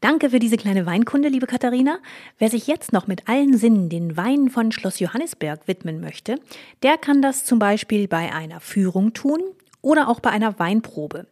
[0.00, 1.98] Danke für diese kleine Weinkunde, liebe Katharina.
[2.36, 6.38] Wer sich jetzt noch mit allen Sinnen den Weinen von Schloss Johannisberg widmen möchte,
[6.82, 9.40] der kann das zum Beispiel bei einer Führung tun
[9.80, 11.26] oder auch bei einer Weinprobe.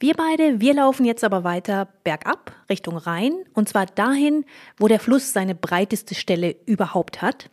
[0.00, 4.46] Wir beide, wir laufen jetzt aber weiter bergab Richtung Rhein und zwar dahin,
[4.78, 7.50] wo der Fluss seine breiteste Stelle überhaupt hat.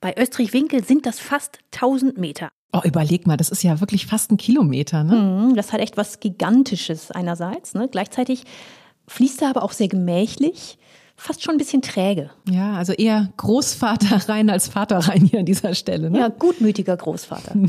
[0.00, 2.50] Bei Österreich-Winkel sind das fast 1000 Meter.
[2.74, 5.14] Oh, überleg mal, das ist ja wirklich fast ein Kilometer, ne?
[5.14, 7.74] Mhm, das hat echt was Gigantisches einerseits.
[7.74, 7.88] Ne?
[7.88, 8.42] Gleichzeitig
[9.06, 10.76] fließt er aber auch sehr gemächlich,
[11.14, 12.30] fast schon ein bisschen träge.
[12.50, 16.10] Ja, also eher Großvater rein als Vater rein hier an dieser Stelle.
[16.10, 16.18] Ne?
[16.18, 17.54] Ja, gutmütiger Großvater.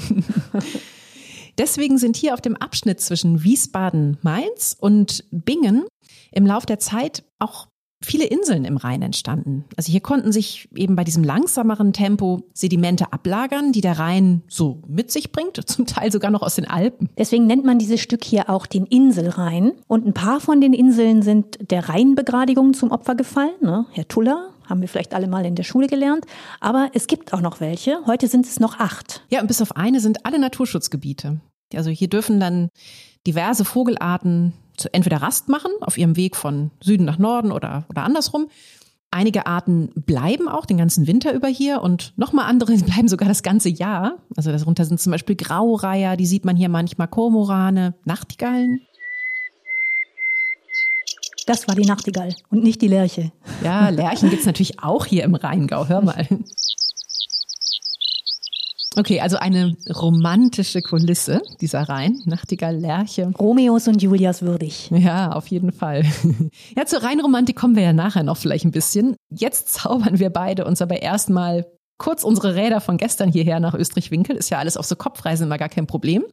[1.59, 5.85] Deswegen sind hier auf dem Abschnitt zwischen Wiesbaden-Mainz und Bingen
[6.31, 7.67] im Lauf der Zeit auch
[8.05, 9.65] viele Inseln im Rhein entstanden.
[9.75, 14.81] Also hier konnten sich eben bei diesem langsameren Tempo Sedimente ablagern, die der Rhein so
[14.87, 17.09] mit sich bringt, zum Teil sogar noch aus den Alpen.
[17.17, 19.73] Deswegen nennt man dieses Stück hier auch den Inselrhein.
[19.87, 23.55] Und ein paar von den Inseln sind der Rheinbegradigung zum Opfer gefallen.
[23.61, 23.85] Ne?
[23.91, 26.25] Herr Tuller, haben wir vielleicht alle mal in der Schule gelernt.
[26.59, 27.99] Aber es gibt auch noch welche.
[28.05, 29.23] Heute sind es noch acht.
[29.29, 31.39] Ja, und bis auf eine sind alle Naturschutzgebiete.
[31.73, 32.69] Also hier dürfen dann
[33.25, 34.53] diverse Vogelarten
[34.91, 38.47] entweder Rast machen auf ihrem Weg von Süden nach Norden oder, oder andersrum.
[39.11, 43.43] Einige Arten bleiben auch den ganzen Winter über hier und nochmal andere bleiben sogar das
[43.43, 44.17] ganze Jahr.
[44.35, 48.81] Also darunter sind zum Beispiel Graureiher, die sieht man hier manchmal, Kormorane, Nachtigallen.
[51.45, 53.31] Das war die Nachtigall und nicht die Lerche.
[53.63, 55.88] Ja, Lerchen gibt's natürlich auch hier im Rheingau.
[55.88, 56.27] Hör mal.
[58.97, 63.31] Okay, also eine romantische Kulisse, dieser Rhein, Nachtigall, Lerche.
[63.38, 64.89] Romeos und Julias würdig.
[64.91, 66.03] Ja, auf jeden Fall.
[66.75, 69.15] Ja, zur Rheinromantik kommen wir ja nachher noch vielleicht ein bisschen.
[69.29, 71.65] Jetzt zaubern wir beide uns aber erstmal
[71.97, 74.36] kurz unsere Räder von gestern hierher nach Österreich-Winkel.
[74.36, 76.23] Ist ja alles auf so Kopfreisen immer gar kein Problem.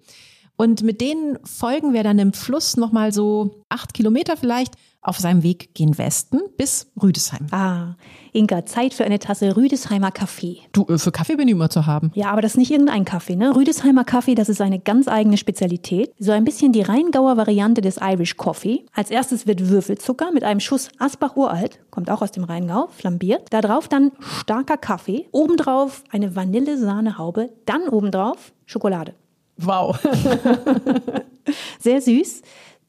[0.56, 5.42] Und mit denen folgen wir dann im Fluss nochmal so acht Kilometer vielleicht auf seinem
[5.42, 7.48] Weg gen Westen bis Rüdesheim.
[7.50, 7.96] Ah,
[8.32, 10.60] Inka, Zeit für eine Tasse Rüdesheimer Kaffee.
[10.72, 12.12] Du, äh, für Kaffee bin ich immer zu haben.
[12.14, 13.54] Ja, aber das ist nicht irgendein Kaffee, ne?
[13.54, 16.12] Rüdesheimer Kaffee, das ist eine ganz eigene Spezialität.
[16.18, 18.86] So ein bisschen die Rheingauer Variante des Irish Coffee.
[18.94, 23.48] Als erstes wird Würfelzucker mit einem Schuss Asbach Uralt, kommt auch aus dem Rheingau, flambiert.
[23.50, 29.14] Da drauf dann starker Kaffee, obendrauf eine Vanillesahnehaube, dann obendrauf Schokolade.
[29.58, 29.98] Wow.
[31.78, 32.42] Sehr süß,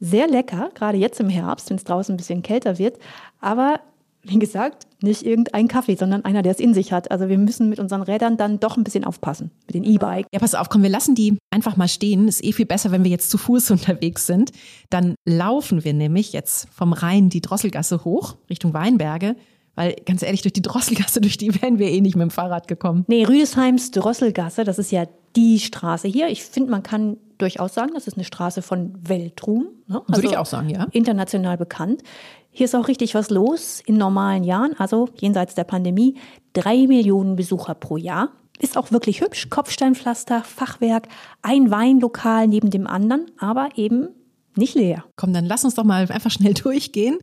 [0.04, 3.00] sehr lecker, gerade jetzt im Herbst, wenn es draußen ein bisschen kälter wird.
[3.40, 3.80] Aber
[4.22, 7.12] wie gesagt, nicht irgendein Kaffee, sondern einer, der es in sich hat.
[7.12, 10.28] Also wir müssen mit unseren Rädern dann doch ein bisschen aufpassen, mit den E-Bike.
[10.34, 12.28] Ja, pass auf, komm, wir lassen die einfach mal stehen.
[12.28, 14.52] Ist eh viel besser, wenn wir jetzt zu Fuß unterwegs sind.
[14.90, 19.36] Dann laufen wir nämlich jetzt vom Rhein die Drosselgasse hoch Richtung Weinberge.
[19.76, 22.68] Weil ganz ehrlich, durch die Drosselgasse, durch die wären wir eh nicht mit dem Fahrrad
[22.68, 23.06] gekommen.
[23.08, 26.28] Nee, Rüdesheims Drosselgasse, das ist ja die Straße hier.
[26.28, 29.68] Ich finde, man kann durchaus sagen, das ist eine Straße von Weltruhm.
[29.88, 30.02] Ne?
[30.08, 30.88] Also Würde ich auch sagen, ja.
[30.92, 32.02] International bekannt.
[32.50, 36.16] Hier ist auch richtig was los in normalen Jahren, also jenseits der Pandemie.
[36.54, 38.30] Drei Millionen Besucher pro Jahr.
[38.60, 39.50] Ist auch wirklich hübsch.
[39.50, 41.08] Kopfsteinpflaster, Fachwerk,
[41.42, 44.10] ein Weinlokal neben dem anderen, aber eben
[44.56, 45.04] nicht leer.
[45.16, 47.18] Komm, dann lass uns doch mal einfach schnell durchgehen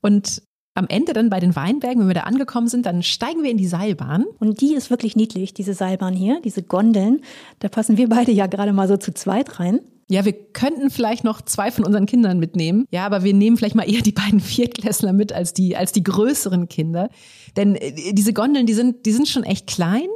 [0.00, 0.42] und
[0.74, 3.58] am Ende dann bei den Weinbergen, wenn wir da angekommen sind, dann steigen wir in
[3.58, 4.24] die Seilbahn.
[4.38, 7.20] Und die ist wirklich niedlich, diese Seilbahn hier, diese Gondeln.
[7.58, 9.80] Da passen wir beide ja gerade mal so zu zweit rein.
[10.10, 12.86] Ja, wir könnten vielleicht noch zwei von unseren Kindern mitnehmen.
[12.90, 16.02] Ja, aber wir nehmen vielleicht mal eher die beiden Viertklässler mit als die, als die
[16.02, 17.10] größeren Kinder.
[17.56, 20.08] Denn äh, diese Gondeln, die sind, die sind schon echt klein,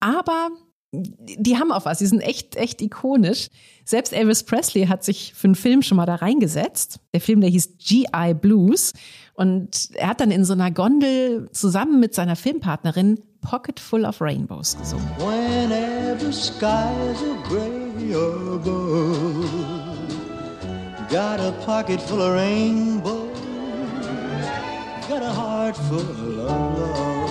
[0.00, 0.50] aber
[0.92, 1.98] die haben auch was.
[1.98, 3.48] Die sind echt, echt ikonisch.
[3.84, 6.98] Selbst Elvis Presley hat sich für einen Film schon mal da reingesetzt.
[7.14, 8.92] Der Film, der hieß GI Blues.
[9.40, 14.20] Und er hat dann in so einer Gondel zusammen mit seiner Filmpartnerin Pocket Full of
[14.20, 15.08] Rainbows gesungen.
[15.16, 16.60] Whenever skies
[17.22, 19.48] are gray or gold,
[21.08, 23.30] got a pocket full of rainbows,
[25.08, 27.30] got a heart full of love.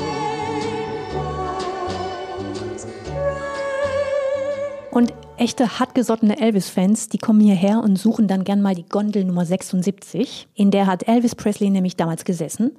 [4.89, 9.45] Und echte hartgesottene Elvis-Fans, die kommen hierher und suchen dann gern mal die Gondel Nummer
[9.45, 10.47] 76.
[10.53, 12.71] In der hat Elvis Presley nämlich damals gesessen.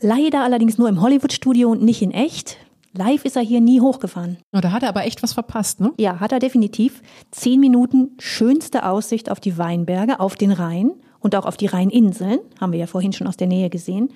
[0.00, 2.56] Leider allerdings nur im Hollywood-Studio und nicht in echt.
[2.92, 4.38] Live ist er hier nie hochgefahren.
[4.52, 5.92] Oh, da hat er aber echt was verpasst, ne?
[5.98, 7.02] Ja, hat er definitiv.
[7.30, 12.38] Zehn Minuten schönste Aussicht auf die Weinberge, auf den Rhein und auch auf die Rheininseln.
[12.60, 14.10] Haben wir ja vorhin schon aus der Nähe gesehen.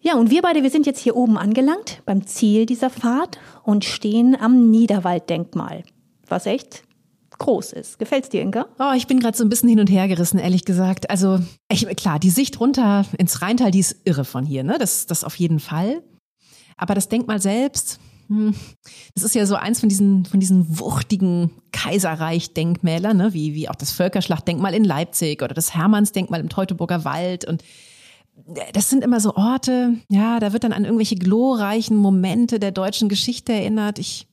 [0.00, 3.84] Ja, und wir beide, wir sind jetzt hier oben angelangt, beim Ziel dieser Fahrt und
[3.84, 5.84] stehen am Niederwalddenkmal
[6.28, 6.82] was echt
[7.38, 7.98] groß ist.
[7.98, 8.66] Gefällt's dir, Inka?
[8.78, 11.10] Oh, ich bin gerade so ein bisschen hin und her gerissen, ehrlich gesagt.
[11.10, 14.76] Also, ich, klar, die Sicht runter ins Rheintal, die ist irre von hier, ne?
[14.78, 16.02] Das, das auf jeden Fall.
[16.76, 18.54] Aber das Denkmal selbst, hm,
[19.14, 23.34] das ist ja so eins von diesen, von diesen wuchtigen Kaiserreich-Denkmälern, ne?
[23.34, 27.44] wie, wie auch das Völkerschlachtdenkmal in Leipzig oder das Hermannsdenkmal im Teutoburger Wald.
[27.44, 27.62] Und
[28.72, 33.08] das sind immer so Orte, ja, da wird dann an irgendwelche glorreichen Momente der deutschen
[33.08, 33.98] Geschichte erinnert.
[33.98, 34.26] Ich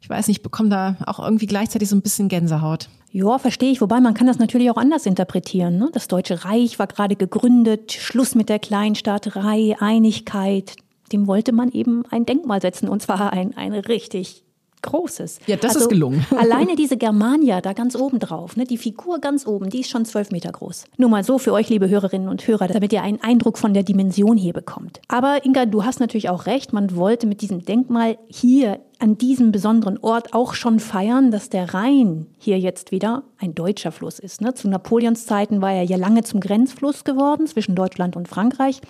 [0.00, 2.88] ich weiß nicht, bekomme da auch irgendwie gleichzeitig so ein bisschen Gänsehaut.
[3.10, 3.80] Ja, verstehe ich.
[3.80, 5.78] Wobei man kann das natürlich auch anders interpretieren.
[5.78, 5.90] Ne?
[5.92, 10.76] Das Deutsche Reich war gerade gegründet, Schluss mit der Kleinstaaterei, Einigkeit.
[11.12, 14.44] Dem wollte man eben ein Denkmal setzen und zwar ein, ein richtig
[14.82, 15.40] Großes.
[15.46, 16.26] Ja, das also, ist gelungen.
[16.38, 20.04] alleine diese Germania da ganz oben drauf, ne, die Figur ganz oben, die ist schon
[20.04, 20.84] zwölf Meter groß.
[20.96, 23.82] Nur mal so für euch, liebe Hörerinnen und Hörer, damit ihr einen Eindruck von der
[23.82, 25.00] Dimension hier bekommt.
[25.08, 29.52] Aber Inga, du hast natürlich auch recht, man wollte mit diesem Denkmal hier an diesem
[29.52, 34.40] besonderen Ort auch schon feiern, dass der Rhein hier jetzt wieder ein deutscher Fluss ist.
[34.40, 34.54] Ne?
[34.54, 38.80] Zu Napoleons Zeiten war er ja lange zum Grenzfluss geworden zwischen Deutschland und Frankreich.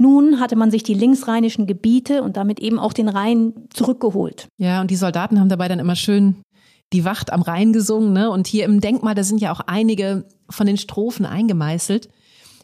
[0.00, 4.48] Nun hatte man sich die linksrheinischen Gebiete und damit eben auch den Rhein zurückgeholt.
[4.56, 6.36] Ja, und die Soldaten haben dabei dann immer schön
[6.94, 8.14] die Wacht am Rhein gesungen.
[8.14, 8.30] Ne?
[8.30, 12.08] Und hier im Denkmal, da sind ja auch einige von den Strophen eingemeißelt.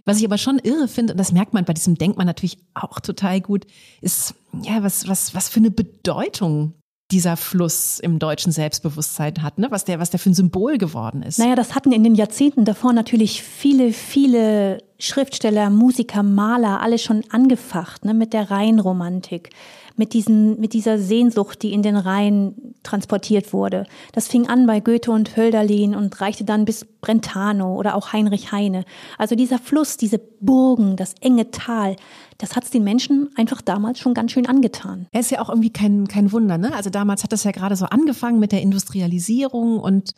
[0.06, 3.00] Was ich aber schon irre finde, und das merkt man bei diesem Denkmal natürlich auch
[3.00, 3.66] total gut,
[4.00, 6.72] ist, ja, was, was, was für eine Bedeutung
[7.12, 9.68] dieser Fluss im deutschen Selbstbewusstsein hat, ne?
[9.70, 11.38] was, der, was der für ein Symbol geworden ist.
[11.38, 17.22] Naja, das hatten in den Jahrzehnten davor natürlich viele, viele Schriftsteller, Musiker, Maler, alle schon
[17.30, 18.12] angefacht ne?
[18.12, 19.50] mit der Rheinromantik
[19.96, 23.86] mit, diesen, mit dieser Sehnsucht, die in den Rhein transportiert wurde.
[24.12, 28.52] Das fing an bei Goethe und Hölderlin und reichte dann bis Brentano oder auch Heinrich
[28.52, 28.84] Heine.
[29.18, 31.96] Also dieser Fluss, diese Burgen, das enge Tal,
[32.38, 35.06] das hat es den Menschen einfach damals schon ganz schön angetan.
[35.12, 36.74] Er ist ja auch irgendwie kein, kein Wunder, ne?
[36.74, 40.12] Also damals hat das ja gerade so angefangen mit der Industrialisierung und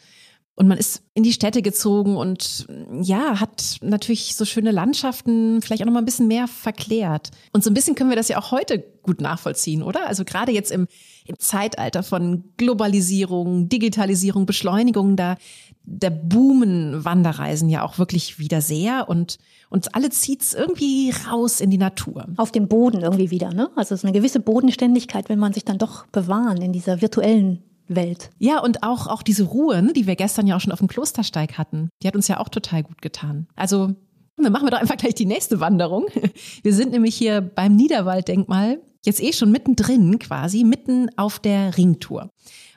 [0.58, 2.66] und man ist in die Städte gezogen und
[3.00, 7.30] ja, hat natürlich so schöne Landschaften vielleicht auch noch mal ein bisschen mehr verklärt.
[7.52, 10.08] Und so ein bisschen können wir das ja auch heute gut nachvollziehen, oder?
[10.08, 10.88] Also gerade jetzt im,
[11.26, 15.36] im Zeitalter von Globalisierung, Digitalisierung, Beschleunigung, da,
[15.84, 19.38] da boomen Wanderreisen ja auch wirklich wieder sehr und
[19.70, 22.26] uns alle zieht's irgendwie raus in die Natur.
[22.36, 23.70] Auf den Boden irgendwie wieder, ne?
[23.76, 27.62] Also es ist eine gewisse Bodenständigkeit, wenn man sich dann doch bewahren in dieser virtuellen
[27.88, 28.30] Welt.
[28.38, 30.88] Ja, und auch, auch diese Ruhe, ne, die wir gestern ja auch schon auf dem
[30.88, 33.46] Klostersteig hatten, die hat uns ja auch total gut getan.
[33.56, 33.94] Also,
[34.36, 36.06] dann machen wir doch einfach gleich die nächste Wanderung.
[36.62, 42.30] Wir sind nämlich hier beim Niederwalddenkmal, jetzt eh schon mittendrin quasi, mitten auf der Ringtour.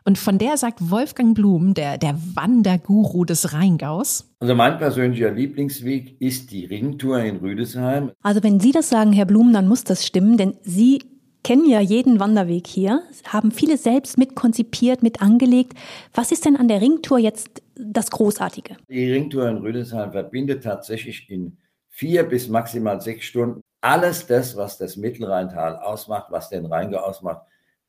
[0.04, 4.34] Und von der sagt Wolfgang Blum, der, der Wanderguru des Rheingaus.
[4.40, 8.12] Also mein persönlicher Lieblingsweg ist die Ringtour in Rüdesheim.
[8.24, 11.04] Also wenn Sie das sagen, Herr Blum, dann muss das stimmen, denn Sie
[11.44, 15.74] kennen ja jeden Wanderweg hier, haben viele selbst mit konzipiert, mit angelegt.
[16.14, 18.78] Was ist denn an der Ringtour jetzt das Großartige?
[18.90, 21.58] Die Ringtour in Rüdesheim verbindet tatsächlich in
[21.90, 27.42] vier bis maximal sechs Stunden alles das, was das Mittelrheintal ausmacht, was den Rheingau ausmacht.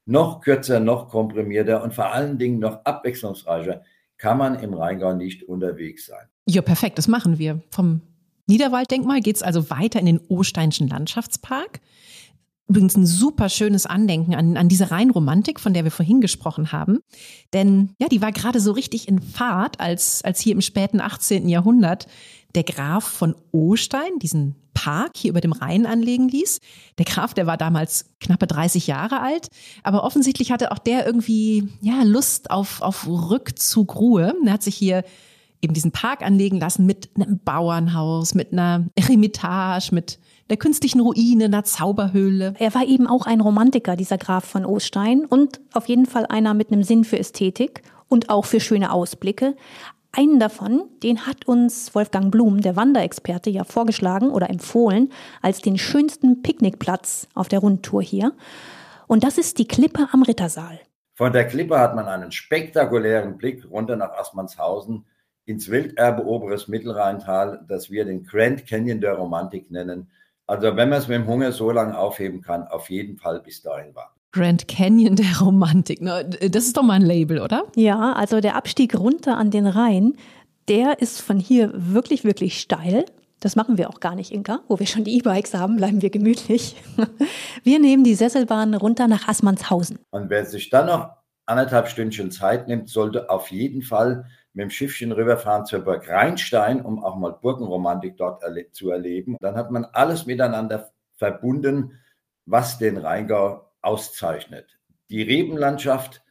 [0.07, 3.83] Noch kürzer, noch komprimierter und vor allen Dingen noch abwechslungsreicher
[4.17, 6.27] kann man im Rheingau nicht unterwegs sein.
[6.47, 7.63] Ja, perfekt, das machen wir.
[7.71, 8.01] Vom
[8.47, 11.81] Niederwalddenkmal geht es also weiter in den Osteinschen Landschaftspark.
[12.73, 17.01] Übrigens ein super schönes Andenken an, an diese Rheinromantik, von der wir vorhin gesprochen haben.
[17.53, 21.51] Denn ja, die war gerade so richtig in Fahrt, als, als hier im späten 18.
[21.51, 22.07] Jahrhundert
[22.55, 26.61] der Graf von Ostein diesen Park hier über dem Rhein anlegen ließ.
[26.97, 29.49] Der Graf, der war damals knappe 30 Jahre alt,
[29.83, 34.35] aber offensichtlich hatte auch der irgendwie ja Lust auf, auf Rückzug, Ruhe.
[34.47, 35.05] Er hat sich hier
[35.61, 40.19] eben diesen Park anlegen lassen mit einem Bauernhaus, mit einer Eremitage, mit
[40.51, 42.55] der künstlichen Ruine, einer Zauberhöhle.
[42.59, 46.55] Er war eben auch ein Romantiker, dieser Graf von Ostein, und auf jeden Fall einer
[46.55, 49.57] mit einem Sinn für Ästhetik und auch für schöne Ausblicke.
[50.15, 55.79] Einen davon, den hat uns Wolfgang Blum, der Wanderexperte, ja vorgeschlagen oder empfohlen als den
[55.79, 58.33] schönsten Picknickplatz auf der Rundtour hier.
[59.07, 60.81] Und das ist die Klippe am Rittersaal.
[61.15, 65.07] Von der Klippe hat man einen spektakulären Blick runter nach Assmannshausen
[65.47, 70.11] ins Welterbe Oberes Mittelrheintal, das wir den Grand Canyon der Romantik nennen.
[70.53, 73.63] Also wenn man es mit dem Hunger so lange aufheben kann, auf jeden Fall bis
[73.63, 74.21] dahin warten.
[74.33, 75.99] Grand Canyon der Romantik.
[76.03, 77.65] Das ist doch mal ein Label, oder?
[77.75, 80.13] Ja, also der Abstieg runter an den Rhein,
[80.69, 83.07] der ist von hier wirklich, wirklich steil.
[83.41, 84.61] Das machen wir auch gar nicht, Inka.
[84.69, 86.77] Wo wir schon die E-Bikes haben, bleiben wir gemütlich.
[87.65, 90.01] Wir nehmen die Sesselbahn runter nach Assmannshausen.
[90.11, 91.13] Und wer sich dann noch
[91.47, 96.83] anderthalb Stündchen Zeit nimmt, sollte auf jeden Fall mit dem Schiffchen rüberfahren zur Burg Rheinstein,
[96.83, 99.37] um auch mal Burgenromantik dort erle zu erleben.
[99.41, 101.99] Dann hat man alles miteinander verbunden,
[102.45, 104.79] was den Rheingau auszeichnet.
[105.11, 106.23] Die Rebenlandschaft,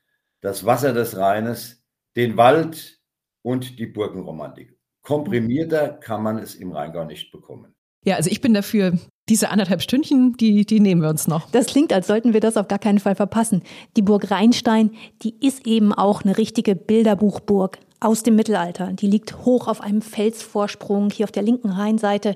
[0.41, 1.83] das Wasser des Rheines,
[2.15, 2.99] den Wald
[3.41, 4.77] und die Burgenromantik.
[5.01, 7.73] Komprimierter kann man es im Rheingau nicht bekommen.
[8.03, 8.97] Ja, also ich bin dafür,
[9.29, 11.49] diese anderthalb Stündchen, die, die nehmen wir uns noch.
[11.51, 13.63] Das klingt, als sollten wir das auf gar keinen Fall verpassen.
[13.95, 18.91] Die Burg Rheinstein, die ist eben auch eine richtige Bilderbuchburg aus dem Mittelalter.
[18.93, 22.35] Die liegt hoch auf einem Felsvorsprung hier auf der linken Rheinseite.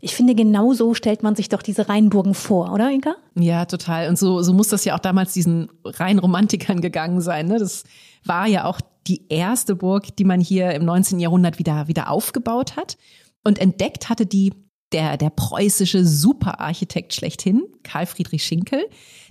[0.00, 3.14] Ich finde, genau so stellt man sich doch diese Rheinburgen vor, oder Inka?
[3.34, 4.08] Ja, total.
[4.08, 7.46] Und so, so muss das ja auch damals diesen Rheinromantikern gegangen sein.
[7.46, 7.58] Ne?
[7.58, 7.84] Das
[8.24, 11.20] war ja auch die erste Burg, die man hier im 19.
[11.20, 12.96] Jahrhundert wieder, wieder aufgebaut hat.
[13.44, 14.52] Und entdeckt hatte die
[14.92, 18.84] der, der preußische Superarchitekt schlechthin, Karl Friedrich Schinkel.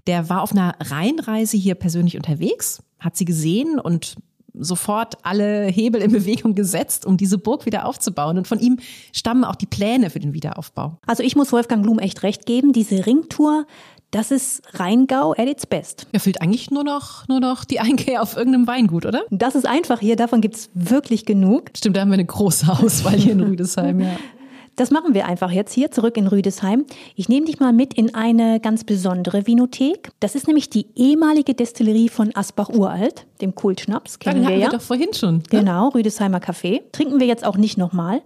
[0.07, 4.15] Der war auf einer Rheinreise hier persönlich unterwegs, hat sie gesehen und
[4.53, 8.37] sofort alle Hebel in Bewegung gesetzt, um diese Burg wieder aufzubauen.
[8.37, 8.79] Und von ihm
[9.13, 10.97] stammen auch die Pläne für den Wiederaufbau.
[11.05, 12.73] Also ich muss Wolfgang Blum echt recht geben.
[12.73, 13.65] Diese Ringtour,
[14.11, 16.07] das ist Rheingau at its best.
[16.13, 19.23] Ja, fehlt eigentlich nur noch, nur noch die Einkehr auf irgendeinem Weingut, oder?
[19.29, 20.15] Das ist einfach hier.
[20.15, 21.71] Davon gibt's wirklich genug.
[21.75, 24.17] Stimmt, da haben wir eine große Auswahl hier in Rüdesheim, ja.
[24.75, 26.85] Das machen wir einfach jetzt hier zurück in Rüdesheim.
[27.15, 30.11] Ich nehme dich mal mit in eine ganz besondere Vinothek.
[30.19, 34.19] Das ist nämlich die ehemalige Destillerie von Asbach Uralt, dem Kultschnaps.
[34.19, 34.71] Kennen ja, wir ja.
[34.71, 35.37] Wir doch vorhin schon.
[35.37, 35.43] Ne?
[35.49, 36.81] Genau, Rüdesheimer Café.
[36.91, 38.21] Trinken wir jetzt auch nicht nochmal.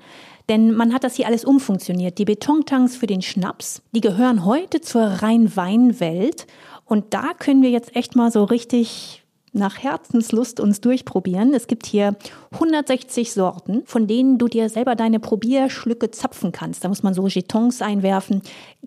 [0.47, 2.19] Denn man hat das hier alles umfunktioniert.
[2.19, 6.45] Die Betontanks für den Schnaps, die gehören heute zur Rhein-Wein-Welt.
[6.85, 9.24] Und da können wir jetzt echt mal so richtig
[9.55, 11.53] nach Herzenslust uns durchprobieren.
[11.53, 12.15] Es gibt hier
[12.51, 16.83] 160 Sorten, von denen du dir selber deine Probierschlücke zapfen kannst.
[16.83, 18.41] Da muss man so Jetons einwerfen.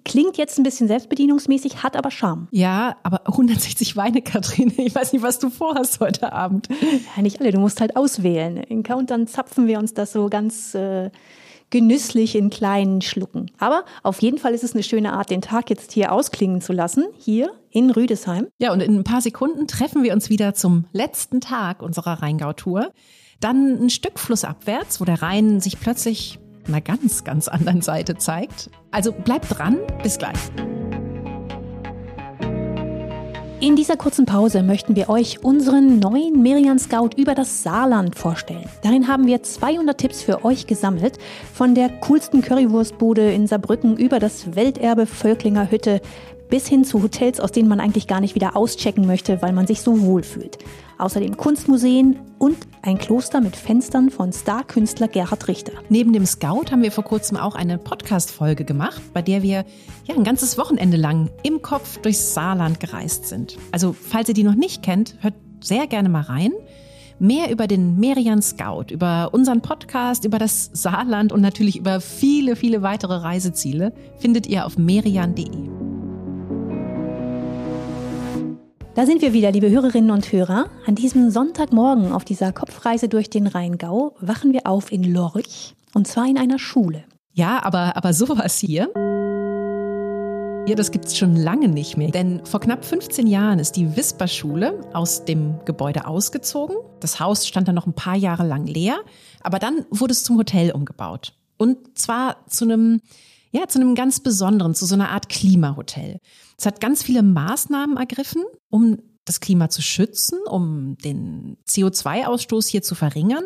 [0.05, 2.49] Klingt jetzt ein bisschen selbstbedienungsmäßig, hat aber Charme.
[2.51, 4.73] Ja, aber 160 Weine, Kathrin.
[4.77, 6.69] Ich weiß nicht, was du vorhast heute Abend.
[7.17, 7.51] Ja, nicht alle.
[7.51, 8.65] Du musst halt auswählen.
[8.69, 11.11] Und dann zapfen wir uns das so ganz äh,
[11.71, 13.51] genüsslich in kleinen Schlucken.
[13.59, 16.73] Aber auf jeden Fall ist es eine schöne Art, den Tag jetzt hier ausklingen zu
[16.73, 18.49] lassen, hier in Rüdesheim.
[18.59, 22.93] Ja, und in ein paar Sekunden treffen wir uns wieder zum letzten Tag unserer Rheingau-Tour.
[23.41, 28.71] Dann ein Stück flussabwärts, wo der Rhein sich plötzlich einer ganz, ganz anderen Seite zeigt.
[28.91, 30.39] Also bleibt dran, bis gleich.
[33.61, 38.69] In dieser kurzen Pause möchten wir euch unseren neuen Merian Scout über das Saarland vorstellen.
[38.85, 41.19] Darin haben wir 200 Tipps für euch gesammelt,
[41.53, 46.01] von der coolsten Currywurstbude in Saarbrücken über das Welterbe Völklinger Hütte
[46.49, 49.67] bis hin zu Hotels, aus denen man eigentlich gar nicht wieder auschecken möchte, weil man
[49.67, 50.59] sich so wohl fühlt.
[50.99, 55.73] Außerdem Kunstmuseen und ein Kloster mit Fenstern von Starkünstler Gerhard Richter.
[55.89, 59.65] Neben dem Scout haben wir vor kurzem auch eine Podcast-Folge gemacht, bei der wir
[60.07, 63.57] ja ein ganzes Wochenende lang im Kopf durchs Saarland gereist sind.
[63.71, 66.53] Also, falls ihr die noch nicht kennt, hört sehr gerne mal rein.
[67.21, 72.55] Mehr über den Merian Scout, über unseren Podcast, über das Saarland und natürlich über viele,
[72.55, 75.78] viele weitere Reiseziele findet ihr auf merian.de.
[78.99, 80.71] Da sind wir wieder, liebe Hörerinnen und Hörer.
[80.85, 86.09] An diesem Sonntagmorgen auf dieser Kopfreise durch den Rheingau wachen wir auf in Lorch und
[86.09, 87.05] zwar in einer Schule.
[87.33, 88.91] Ja, aber, aber sowas hier.
[90.69, 92.11] Ja, das gibt's schon lange nicht mehr.
[92.11, 96.75] Denn vor knapp 15 Jahren ist die Wisperschule aus dem Gebäude ausgezogen.
[96.99, 98.99] Das Haus stand dann noch ein paar Jahre lang leer,
[99.43, 101.35] aber dann wurde es zum Hotel umgebaut.
[101.57, 103.01] Und zwar zu einem
[103.51, 106.21] ja, zu einem ganz besonderen, zu so einer Art Klimahotel.
[106.59, 112.83] Es hat ganz viele Maßnahmen ergriffen, um das Klima zu schützen, um den CO2-Ausstoß hier
[112.83, 113.45] zu verringern.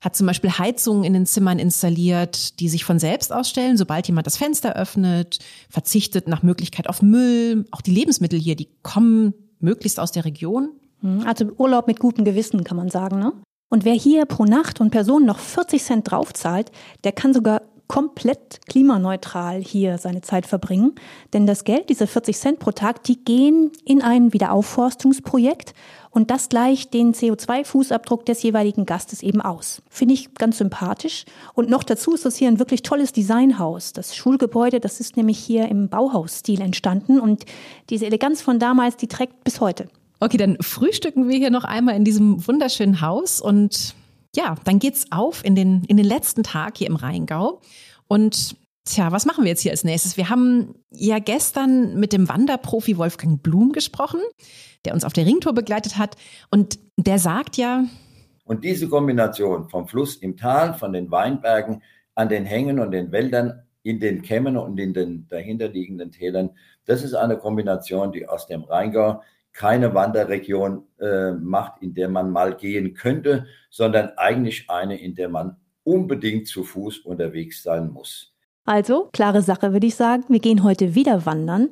[0.00, 4.26] Hat zum Beispiel Heizungen in den Zimmern installiert, die sich von selbst ausstellen, sobald jemand
[4.26, 5.38] das Fenster öffnet,
[5.70, 7.64] verzichtet nach Möglichkeit auf Müll.
[7.70, 10.70] Auch die Lebensmittel hier, die kommen möglichst aus der Region.
[11.00, 13.32] Hm, also Urlaub mit gutem Gewissen, kann man sagen, ne?
[13.68, 16.70] Und wer hier pro Nacht und Person noch 40 Cent draufzahlt,
[17.02, 20.94] der kann sogar komplett klimaneutral hier seine Zeit verbringen.
[21.32, 25.72] Denn das Geld, diese 40 Cent pro Tag, die gehen in ein Wiederaufforstungsprojekt
[26.10, 29.82] und das gleicht den CO2-Fußabdruck des jeweiligen Gastes eben aus.
[29.90, 31.26] Finde ich ganz sympathisch.
[31.52, 33.92] Und noch dazu ist das hier ein wirklich tolles Designhaus.
[33.92, 37.44] Das Schulgebäude, das ist nämlich hier im Bauhausstil entstanden und
[37.90, 39.88] diese Eleganz von damals, die trägt bis heute.
[40.18, 43.94] Okay, dann frühstücken wir hier noch einmal in diesem wunderschönen Haus und
[44.36, 47.60] ja, dann geht's auf in den, in den letzten Tag hier im Rheingau.
[48.06, 48.56] Und
[48.86, 50.16] Tja, was machen wir jetzt hier als nächstes?
[50.16, 54.20] Wir haben ja gestern mit dem Wanderprofi Wolfgang Blum gesprochen,
[54.84, 56.16] der uns auf der Ringtour begleitet hat.
[56.52, 57.84] Und der sagt ja.
[58.44, 61.82] Und diese Kombination vom Fluss im Tal, von den Weinbergen,
[62.14, 66.50] an den Hängen und den Wäldern, in den Kämmen und in den dahinterliegenden Tälern,
[66.84, 69.20] das ist eine Kombination, die aus dem Rheingau
[69.56, 75.30] keine Wanderregion äh, macht, in der man mal gehen könnte, sondern eigentlich eine, in der
[75.30, 78.34] man unbedingt zu Fuß unterwegs sein muss.
[78.66, 81.70] Also, klare Sache würde ich sagen, wir gehen heute wieder wandern,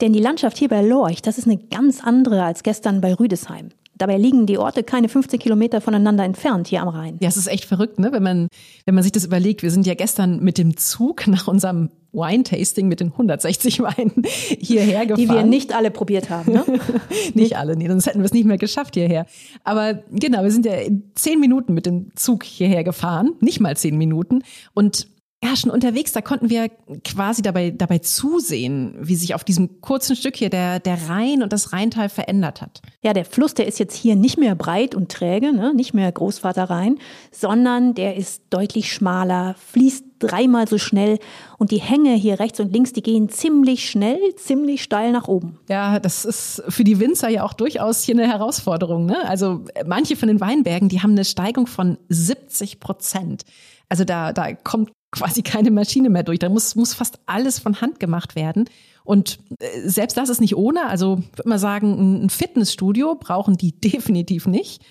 [0.00, 3.70] denn die Landschaft hier bei Lorch, das ist eine ganz andere als gestern bei Rüdesheim.
[3.98, 7.18] Dabei liegen die Orte keine 15 Kilometer voneinander entfernt hier am Rhein.
[7.20, 8.12] Ja, es ist echt verrückt, ne?
[8.12, 8.48] wenn, man,
[8.86, 9.62] wenn man sich das überlegt.
[9.62, 15.04] Wir sind ja gestern mit dem Zug nach unserem Wine-Tasting mit den 160 Weinen hierher
[15.04, 15.16] gefahren.
[15.16, 16.64] Die wir nicht alle probiert haben, ne?
[17.34, 19.26] nicht alle, nee, sonst hätten wir es nicht mehr geschafft hierher.
[19.64, 23.76] Aber genau, wir sind ja in zehn Minuten mit dem Zug hierher gefahren, nicht mal
[23.76, 24.42] zehn Minuten.
[24.72, 25.08] Und
[25.42, 26.68] ja, schon unterwegs, da konnten wir
[27.04, 31.52] quasi dabei, dabei zusehen, wie sich auf diesem kurzen Stück hier der, der Rhein und
[31.52, 32.82] das Rheintal verändert hat.
[33.02, 35.72] Ja, der Fluss, der ist jetzt hier nicht mehr breit und träge, ne?
[35.74, 36.98] nicht mehr Großvater Rhein,
[37.30, 41.20] sondern der ist deutlich schmaler, fließt dreimal so schnell
[41.56, 45.60] und die Hänge hier rechts und links, die gehen ziemlich schnell, ziemlich steil nach oben.
[45.68, 49.06] Ja, das ist für die Winzer ja auch durchaus hier eine Herausforderung.
[49.06, 49.24] Ne?
[49.28, 53.44] Also manche von den Weinbergen, die haben eine Steigung von 70 Prozent.
[53.88, 56.38] Also da, da kommt quasi keine Maschine mehr durch.
[56.38, 58.68] Da muss, muss fast alles von Hand gemacht werden.
[59.04, 60.86] Und äh, selbst das ist nicht ohne.
[60.86, 64.82] Also würde man sagen, ein Fitnessstudio brauchen die definitiv nicht.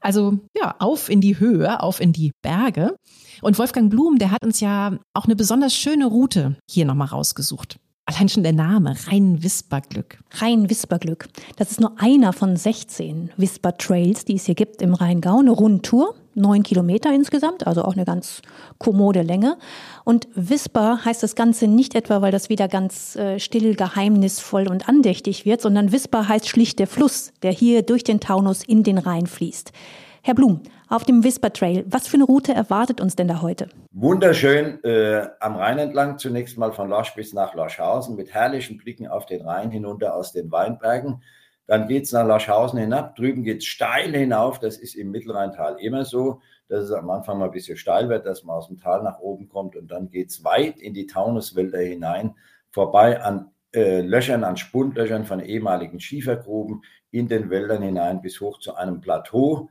[0.00, 2.94] Also ja, auf in die Höhe, auf in die Berge.
[3.40, 7.78] Und Wolfgang Blum, der hat uns ja auch eine besonders schöne Route hier nochmal rausgesucht.
[8.06, 10.18] Allein schon der Name, Rhein-Wisper-Glück.
[10.34, 11.28] Rhein-Wisper-Glück.
[11.56, 15.38] Das ist nur einer von 16 Wisper-Trails, die es hier gibt im Rheingau.
[15.38, 18.42] Eine Rundtour, neun Kilometer insgesamt, also auch eine ganz
[18.78, 19.56] kommode Länge.
[20.04, 24.88] Und Wisper heißt das Ganze nicht etwa, weil das wieder ganz äh, still, geheimnisvoll und
[24.88, 28.98] andächtig wird, sondern Wisper heißt schlicht der Fluss, der hier durch den Taunus in den
[28.98, 29.72] Rhein fließt.
[30.26, 33.68] Herr Blum, auf dem Whisper Trail, was für eine Route erwartet uns denn da heute?
[33.92, 39.06] Wunderschön äh, am Rhein entlang, zunächst mal von Losch bis nach Loschhausen mit herrlichen Blicken
[39.06, 41.22] auf den Rhein hinunter aus den Weinbergen.
[41.66, 45.80] Dann geht es nach Loschhausen hinab, drüben geht es steil hinauf, das ist im Mittelrheintal
[45.80, 48.78] immer so, dass es am Anfang mal ein bisschen steil wird, dass man aus dem
[48.78, 52.34] Tal nach oben kommt und dann geht es weit in die Taunuswälder hinein,
[52.70, 58.58] vorbei an äh, Löchern, an Spundlöchern von ehemaligen Schiefergruben in den Wäldern hinein bis hoch
[58.58, 59.70] zu einem Plateau,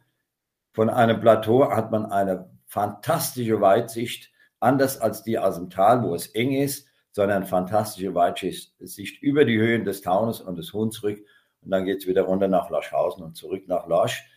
[0.73, 6.15] von einem Plateau hat man eine fantastische Weitsicht, anders als die aus dem Tal, wo
[6.15, 8.73] es eng ist, sondern fantastische Weitsicht
[9.21, 11.23] über die Höhen des Taunus und des Hunsrück.
[11.63, 14.29] Und dann geht es wieder runter nach Laschhausen und zurück nach Lasch.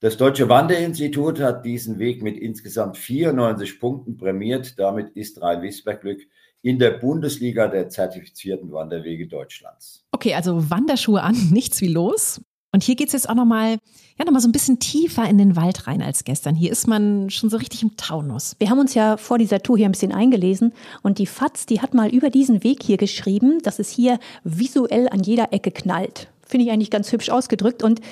[0.00, 4.78] Das Deutsche Wanderinstitut hat diesen Weg mit insgesamt 94 Punkten prämiert.
[4.78, 6.22] Damit ist Rhein-Wisberg-Glück
[6.62, 10.04] in der Bundesliga der zertifizierten Wanderwege Deutschlands.
[10.10, 12.40] Okay, also Wanderschuhe an, nichts wie los.
[12.74, 13.76] Und hier geht's jetzt auch nochmal,
[14.18, 16.54] ja, nochmal so ein bisschen tiefer in den Wald rein als gestern.
[16.54, 18.56] Hier ist man schon so richtig im Taunus.
[18.58, 20.72] Wir haben uns ja vor dieser Tour hier ein bisschen eingelesen
[21.02, 25.08] und die FAZ, die hat mal über diesen Weg hier geschrieben, dass es hier visuell
[25.10, 26.31] an jeder Ecke knallt.
[26.52, 28.02] Finde ich eigentlich ganz hübsch ausgedrückt und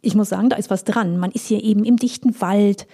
[0.00, 1.18] ich muss sagen, da ist was dran.
[1.18, 2.86] Man ist hier eben im dichten Wald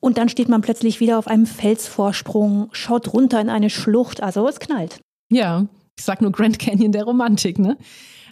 [0.00, 4.46] und dann steht man plötzlich wieder auf einem Felsvorsprung, schaut runter in eine Schlucht, also
[4.46, 5.00] es knallt.
[5.32, 5.64] Ja,
[5.96, 7.78] ich sag nur Grand Canyon der Romantik, ne?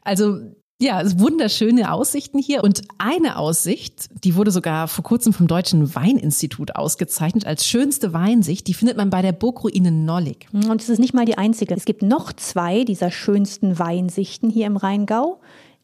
[0.02, 0.38] Also
[0.82, 2.62] ja, wunderschöne Aussichten hier.
[2.62, 8.66] Und eine Aussicht, die wurde sogar vor kurzem vom Deutschen Weininstitut ausgezeichnet als schönste Weinsicht.
[8.66, 10.48] Die findet man bei der Burgruine Nollig.
[10.52, 11.74] Und es ist nicht mal die einzige.
[11.74, 15.40] Es gibt noch zwei dieser schönsten Weinsichten hier im Rheingau.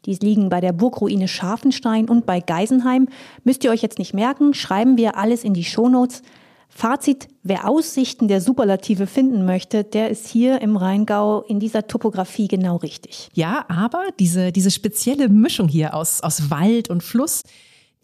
[0.06, 3.08] Die liegen bei der Burgruine Scharfenstein und bei Geisenheim.
[3.44, 6.22] Müsst ihr euch jetzt nicht merken, schreiben wir alles in die Shownotes.
[6.68, 12.46] Fazit, wer Aussichten der Superlative finden möchte, der ist hier im Rheingau in dieser Topografie
[12.46, 13.30] genau richtig.
[13.32, 17.42] Ja, aber diese, diese spezielle Mischung hier aus, aus Wald und Fluss,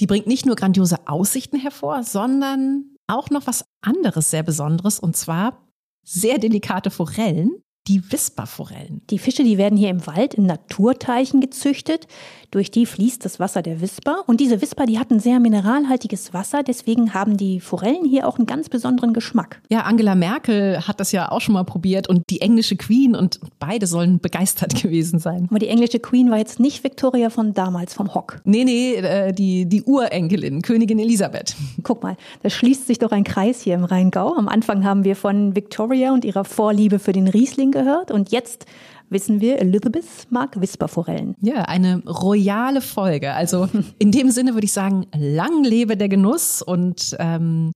[0.01, 5.15] die bringt nicht nur grandiose Aussichten hervor, sondern auch noch was anderes sehr Besonderes und
[5.17, 5.63] zwar
[6.03, 7.51] sehr delikate Forellen,
[7.87, 9.03] die Wisperforellen.
[9.11, 12.07] Die Fische, die werden hier im Wald in Naturteichen gezüchtet.
[12.51, 14.23] Durch die fließt das Wasser der Wisper.
[14.27, 16.63] Und diese Wisper, die hatten sehr mineralhaltiges Wasser.
[16.63, 19.61] Deswegen haben die Forellen hier auch einen ganz besonderen Geschmack.
[19.69, 23.41] Ja, Angela Merkel hat das ja auch schon mal probiert und die englische Queen und
[23.59, 25.49] beide sollen begeistert gewesen sein.
[25.51, 28.41] Aber die englische Queen war jetzt nicht Victoria von damals vom Hock.
[28.45, 31.55] Nee, nee, äh, die, die Urenkelin, Königin Elisabeth.
[31.83, 34.35] Guck mal, da schließt sich doch ein Kreis hier im Rheingau.
[34.35, 38.65] Am Anfang haben wir von Victoria und ihrer Vorliebe für den Riesling gehört und jetzt
[39.11, 41.37] wissen wir, Elizabeth mag Wisperforellen.
[41.43, 43.35] Ja, eine royale Folge.
[43.35, 43.69] Also
[43.99, 47.73] in dem Sinne würde ich sagen, lang lebe der Genuss und ähm,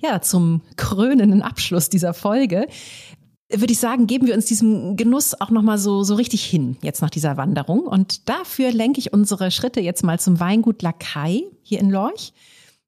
[0.00, 2.66] ja, zum krönenden Abschluss dieser Folge
[3.54, 7.02] würde ich sagen, geben wir uns diesem Genuss auch nochmal so, so richtig hin, jetzt
[7.02, 7.80] nach dieser Wanderung.
[7.80, 12.32] Und dafür lenke ich unsere Schritte jetzt mal zum Weingut Lakai hier in Lorch.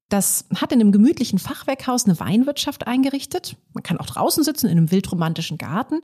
[0.09, 3.57] Das hat in einem gemütlichen Fachwerkhaus eine Weinwirtschaft eingerichtet.
[3.73, 6.01] Man kann auch draußen sitzen in einem wildromantischen Garten.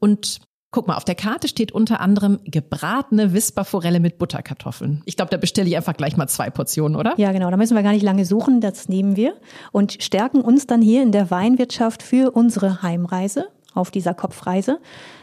[0.00, 0.40] Und
[0.72, 5.02] Guck mal, auf der Karte steht unter anderem gebratene Wisperforelle mit Butterkartoffeln.
[5.04, 7.14] Ich glaube, da bestelle ich einfach gleich mal zwei Portionen, oder?
[7.16, 7.50] Ja, genau.
[7.50, 8.60] Da müssen wir gar nicht lange suchen.
[8.60, 9.34] Das nehmen wir
[9.72, 14.78] und stärken uns dann hier in der Weinwirtschaft für unsere Heimreise auf dieser Kopfreise.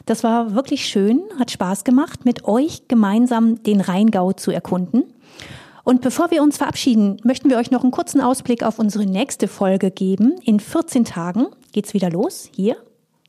[0.06, 5.04] Das war wirklich schön, hat Spaß gemacht, mit euch gemeinsam den Rheingau zu erkunden.
[5.86, 9.48] Und bevor wir uns verabschieden, möchten wir euch noch einen kurzen Ausblick auf unsere nächste
[9.48, 10.36] Folge geben.
[10.44, 12.76] In 14 Tagen geht's wieder los, hier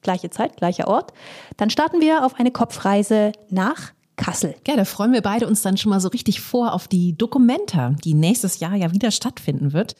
[0.02, 1.12] gleiche Zeit, gleicher Ort.
[1.56, 4.54] Dann starten wir auf eine Kopfreise nach Kassel.
[4.66, 7.94] Ja, da freuen wir beide uns dann schon mal so richtig vor auf die Dokumenta,
[8.04, 9.94] die nächstes Jahr ja wieder stattfinden wird.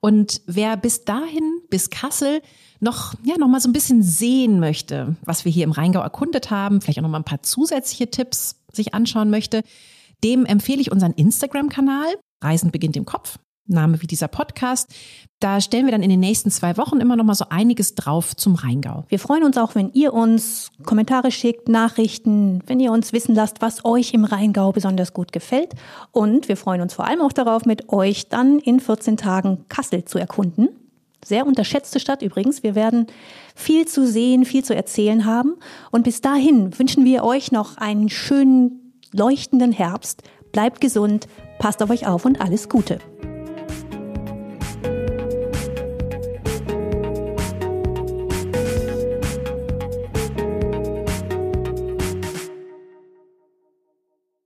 [0.00, 2.40] Und wer bis dahin, bis Kassel,
[2.80, 6.50] noch, ja, noch mal so ein bisschen sehen möchte, was wir hier im Rheingau erkundet
[6.50, 9.62] haben, vielleicht auch noch mal ein paar zusätzliche Tipps sich anschauen möchte,
[10.22, 12.16] dem empfehle ich unseren Instagram-Kanal.
[12.42, 13.38] Reisen beginnt im Kopf.
[13.68, 14.94] Name wie dieser Podcast.
[15.38, 18.34] Da stellen wir dann in den nächsten zwei Wochen immer noch mal so einiges drauf
[18.34, 19.04] zum Rheingau.
[19.08, 23.60] Wir freuen uns auch, wenn ihr uns Kommentare schickt, Nachrichten, wenn ihr uns wissen lasst,
[23.60, 25.74] was euch im Rheingau besonders gut gefällt.
[26.10, 30.06] Und wir freuen uns vor allem auch darauf, mit euch dann in 14 Tagen Kassel
[30.06, 30.68] zu erkunden.
[31.24, 32.62] Sehr unterschätzte Stadt übrigens.
[32.62, 33.08] Wir werden
[33.54, 35.56] viel zu sehen, viel zu erzählen haben.
[35.90, 40.22] Und bis dahin wünschen wir euch noch einen schönen, leuchtenden Herbst.
[40.52, 41.26] Bleibt gesund,
[41.58, 43.00] passt auf euch auf und alles Gute.